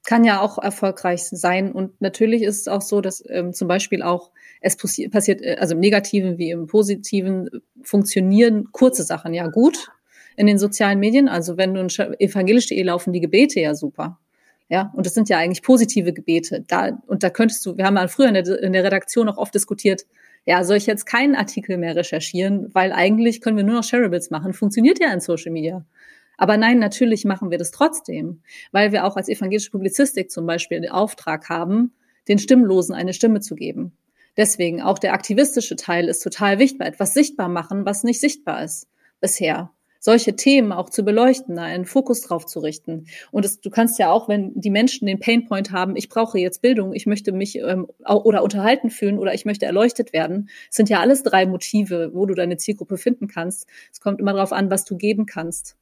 [0.06, 1.72] Kann ja auch erfolgreich sein.
[1.72, 4.32] Und natürlich ist es auch so, dass ähm, zum Beispiel auch
[4.64, 7.50] es passiert, äh, also im Negativen wie im Positiven
[7.84, 9.90] funktionieren kurze Sachen ja gut
[10.36, 11.28] in den sozialen Medien.
[11.28, 14.20] Also wenn du in evangelisch.de laufen die Gebete ja super.
[14.70, 16.64] Ja, und das sind ja eigentlich positive Gebete.
[16.68, 19.38] Da, und da könntest du, wir haben ja früher in der, in der Redaktion auch
[19.38, 20.06] oft diskutiert,
[20.46, 24.30] ja, soll ich jetzt keinen Artikel mehr recherchieren, weil eigentlich können wir nur noch Shareables
[24.32, 24.54] machen.
[24.54, 25.86] Funktioniert ja in Social Media.
[26.38, 28.42] Aber nein, natürlich machen wir das trotzdem,
[28.72, 31.94] weil wir auch als evangelische Publizistik zum Beispiel den Auftrag haben,
[32.28, 33.94] den Stimmlosen eine Stimme zu geben.
[34.38, 38.88] Deswegen auch der aktivistische Teil ist total wichtig, etwas sichtbar machen, was nicht sichtbar ist
[39.20, 39.72] bisher
[40.04, 43.06] solche Themen auch zu beleuchten, da einen Fokus drauf zu richten.
[43.32, 46.62] Und es, du kannst ja auch, wenn die Menschen den Painpoint haben, ich brauche jetzt
[46.62, 51.00] Bildung, ich möchte mich ähm, oder unterhalten fühlen oder ich möchte erleuchtet werden, sind ja
[51.00, 53.66] alles drei Motive, wo du deine Zielgruppe finden kannst.
[53.94, 55.78] Es kommt immer darauf an, was du geben kannst.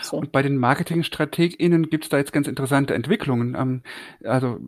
[0.00, 0.16] So.
[0.16, 3.54] Und bei den MarketingstrategInnen gibt es da jetzt ganz interessante Entwicklungen.
[3.58, 3.82] Ähm,
[4.24, 4.58] also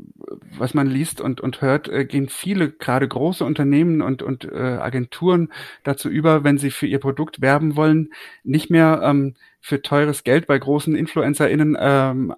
[0.59, 4.57] was man liest und, und hört, äh, gehen viele, gerade große Unternehmen und, und äh,
[4.57, 5.53] Agenturen
[5.85, 8.11] dazu über, wenn sie für ihr Produkt werben wollen,
[8.45, 12.35] nicht mehr ähm, für teures Geld bei großen InfluencerInnen ähm,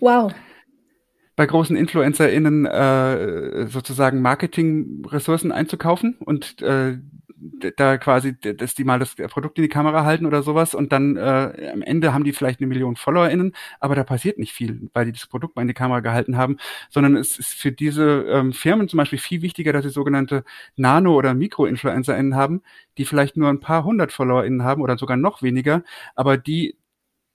[0.00, 0.34] Wow
[1.36, 6.98] bei großen InfluencerInnen äh, sozusagen Marketingressourcen einzukaufen und äh,
[7.76, 11.16] da quasi, dass die mal das Produkt in die Kamera halten oder sowas und dann
[11.16, 15.06] äh, am Ende haben die vielleicht eine Million FollowerInnen, aber da passiert nicht viel, weil
[15.06, 16.56] die das Produkt mal in die Kamera gehalten haben,
[16.90, 20.44] sondern es ist für diese ähm, Firmen zum Beispiel viel wichtiger, dass sie sogenannte
[20.76, 22.62] Nano- oder Mikro-InfluencerInnen haben,
[22.98, 25.82] die vielleicht nur ein paar hundert FollowerInnen haben oder sogar noch weniger,
[26.14, 26.76] aber die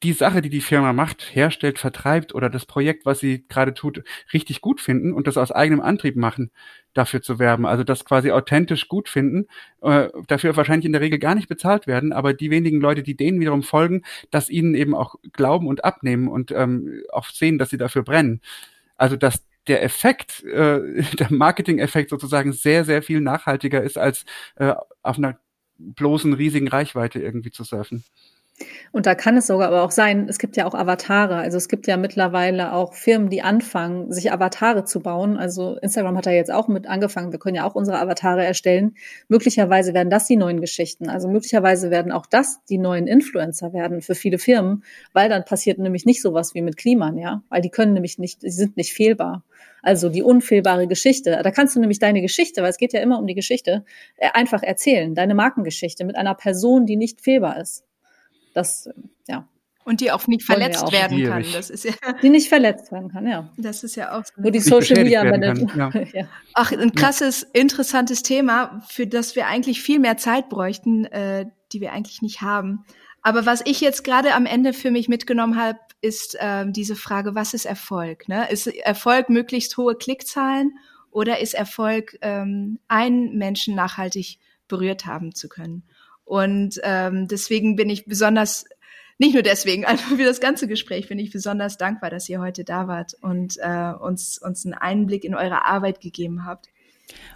[0.04, 4.04] die Sache, die die Firma macht, herstellt, vertreibt oder das Projekt, was sie gerade tut,
[4.34, 6.52] richtig gut finden und das aus eigenem Antrieb machen,
[6.94, 7.66] dafür zu werben.
[7.66, 9.48] Also das quasi authentisch gut finden,
[9.82, 13.16] äh, dafür wahrscheinlich in der Regel gar nicht bezahlt werden, aber die wenigen Leute, die
[13.16, 17.70] denen wiederum folgen, dass ihnen eben auch glauben und abnehmen und ähm, auch sehen, dass
[17.70, 18.42] sie dafür brennen.
[18.98, 24.26] Also dass der Effekt, äh, der Marketing-Effekt sozusagen sehr, sehr viel nachhaltiger ist, als
[24.56, 24.74] äh,
[25.04, 25.40] auf einer
[25.78, 28.04] bloßen riesigen Reichweite irgendwie zu surfen.
[28.92, 31.36] Und da kann es sogar aber auch sein, es gibt ja auch Avatare.
[31.36, 35.38] Also es gibt ja mittlerweile auch Firmen, die anfangen, sich Avatare zu bauen.
[35.38, 37.32] Also Instagram hat da jetzt auch mit angefangen.
[37.32, 38.96] Wir können ja auch unsere Avatare erstellen.
[39.28, 41.10] Möglicherweise werden das die neuen Geschichten.
[41.10, 44.84] Also möglicherweise werden auch das die neuen Influencer werden für viele Firmen,
[45.14, 47.44] weil dann passiert nämlich nicht sowas wie mit Kliman, ja.
[47.50, 49.44] Weil die können nämlich nicht, sie sind nicht fehlbar.
[49.82, 51.40] Also die unfehlbare Geschichte.
[51.42, 53.86] Da kannst du nämlich deine Geschichte, weil es geht ja immer um die Geschichte,
[54.18, 55.16] äh, einfach erzählen.
[55.16, 57.86] Deine Markengeschichte mit einer Person, die nicht fehlbar ist.
[58.54, 58.90] Das,
[59.28, 59.48] ja.
[59.86, 61.44] Und die auch nicht verletzt auch werden kann.
[61.52, 63.50] Das ist ja die nicht verletzt werden kann, ja.
[63.58, 64.34] Das ist ja auch so.
[64.38, 65.68] Wo die Social Media Manager.
[65.76, 66.04] Ja.
[66.22, 66.28] ja.
[66.54, 71.82] Ach, ein krasses, interessantes Thema, für das wir eigentlich viel mehr Zeit bräuchten, äh, die
[71.82, 72.86] wir eigentlich nicht haben.
[73.22, 77.36] Aber was ich jetzt gerade am Ende für mich mitgenommen habe, ist ähm, diese Frage,
[77.36, 78.28] was ist Erfolg?
[78.30, 78.50] Ne?
[78.50, 80.78] Ist Erfolg möglichst hohe Klickzahlen
[81.12, 85.84] oder ist Erfolg, ähm, einen Menschen nachhaltig berührt haben zu können?
[86.30, 88.66] Und ähm, deswegen bin ich besonders,
[89.18, 92.64] nicht nur deswegen, einfach für das ganze Gespräch bin ich besonders dankbar, dass ihr heute
[92.64, 96.68] da wart und äh, uns, uns einen Einblick in eure Arbeit gegeben habt.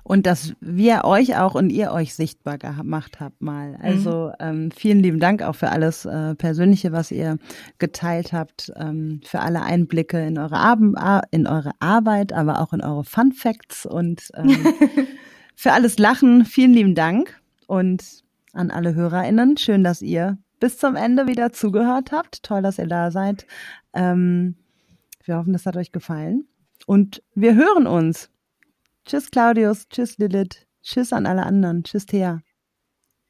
[0.03, 3.79] Und dass wir euch auch und ihr euch sichtbar gemacht habt mal.
[3.81, 4.45] Also mhm.
[4.67, 7.39] ähm, vielen lieben Dank auch für alles äh, Persönliche, was ihr
[7.79, 10.77] geteilt habt, ähm, für alle Einblicke in eure, Ab
[11.31, 14.55] in eure Arbeit, aber auch in eure Fun Facts und ähm,
[15.55, 16.45] für alles Lachen.
[16.45, 18.22] Vielen lieben Dank und
[18.53, 19.57] an alle HörerInnen.
[19.57, 22.43] Schön, dass ihr bis zum Ende wieder zugehört habt.
[22.43, 23.45] Toll, dass ihr da seid.
[23.93, 24.55] Ähm,
[25.25, 26.47] wir hoffen, das hat euch gefallen.
[26.85, 28.29] Und wir hören uns.
[29.05, 29.89] Tschüss, Claudius.
[29.89, 30.67] Tschüss, Lilith.
[30.81, 31.83] Tschüss an alle anderen.
[31.83, 32.41] Tschüss, Thea.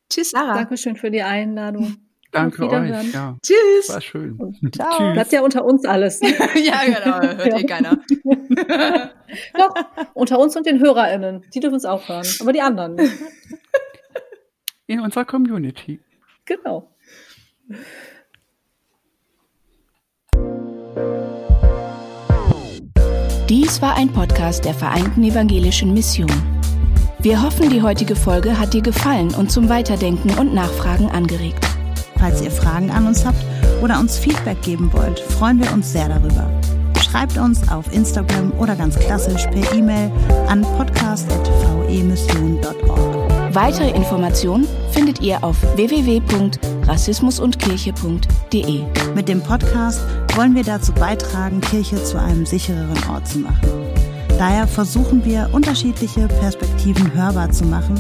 [0.09, 0.55] Tschüss, Sarah.
[0.55, 1.95] Dankeschön für die Einladung.
[2.31, 3.13] Danke euch.
[3.13, 3.37] Ja.
[3.43, 3.89] Tschüss.
[3.89, 4.37] War schön.
[4.71, 4.89] ciao.
[4.97, 5.13] Tschüss.
[5.13, 6.19] Bleibt ja unter uns alles.
[6.21, 7.21] ja, genau.
[7.21, 7.57] Hört ja.
[7.57, 7.99] eh keiner.
[9.53, 9.73] Doch,
[10.13, 11.45] unter uns und den HörerInnen.
[11.53, 12.25] Die dürfen es auch hören.
[12.41, 13.13] Aber die anderen nicht
[14.87, 15.99] in unserer Community.
[16.45, 16.89] Genau.
[23.49, 26.31] Dies war ein Podcast der Vereinten Evangelischen Mission.
[27.19, 31.65] Wir hoffen, die heutige Folge hat dir gefallen und zum Weiterdenken und Nachfragen angeregt.
[32.17, 33.43] Falls ihr Fragen an uns habt
[33.81, 36.49] oder uns Feedback geben wollt, freuen wir uns sehr darüber.
[37.01, 40.11] Schreibt uns auf Instagram oder ganz klassisch per E-Mail
[40.47, 42.92] an podcast.vemission.org.
[43.53, 46.87] Weitere Informationen findet ihr auf www.vemission.org.
[46.87, 48.81] rassismusundkirche.de.
[49.15, 50.01] Mit dem Podcast
[50.35, 53.69] wollen wir dazu beitragen, Kirche zu einem sichereren Ort zu machen.
[54.39, 57.93] Daher versuchen wir, unterschiedliche Perspektiven hörbar zu machen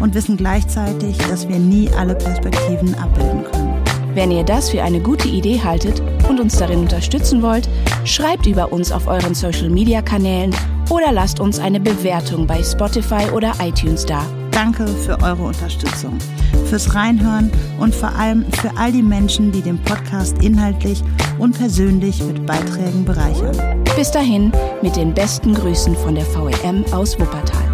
[0.00, 3.74] und wissen gleichzeitig, dass wir nie alle Perspektiven abbilden können.
[4.14, 7.68] Wenn ihr das für eine gute Idee haltet und uns darin unterstützen wollt,
[8.04, 10.54] schreibt über uns auf euren Social-Media-Kanälen
[10.88, 14.22] oder lasst uns eine Bewertung bei Spotify oder iTunes da.
[14.50, 16.18] Danke für eure Unterstützung,
[16.66, 21.02] fürs Reinhören und vor allem für all die Menschen, die den Podcast inhaltlich
[21.38, 23.84] und persönlich mit Beiträgen bereichern.
[23.96, 27.69] Bis dahin mit den besten Grüßen von der VEM aus Wuppertal.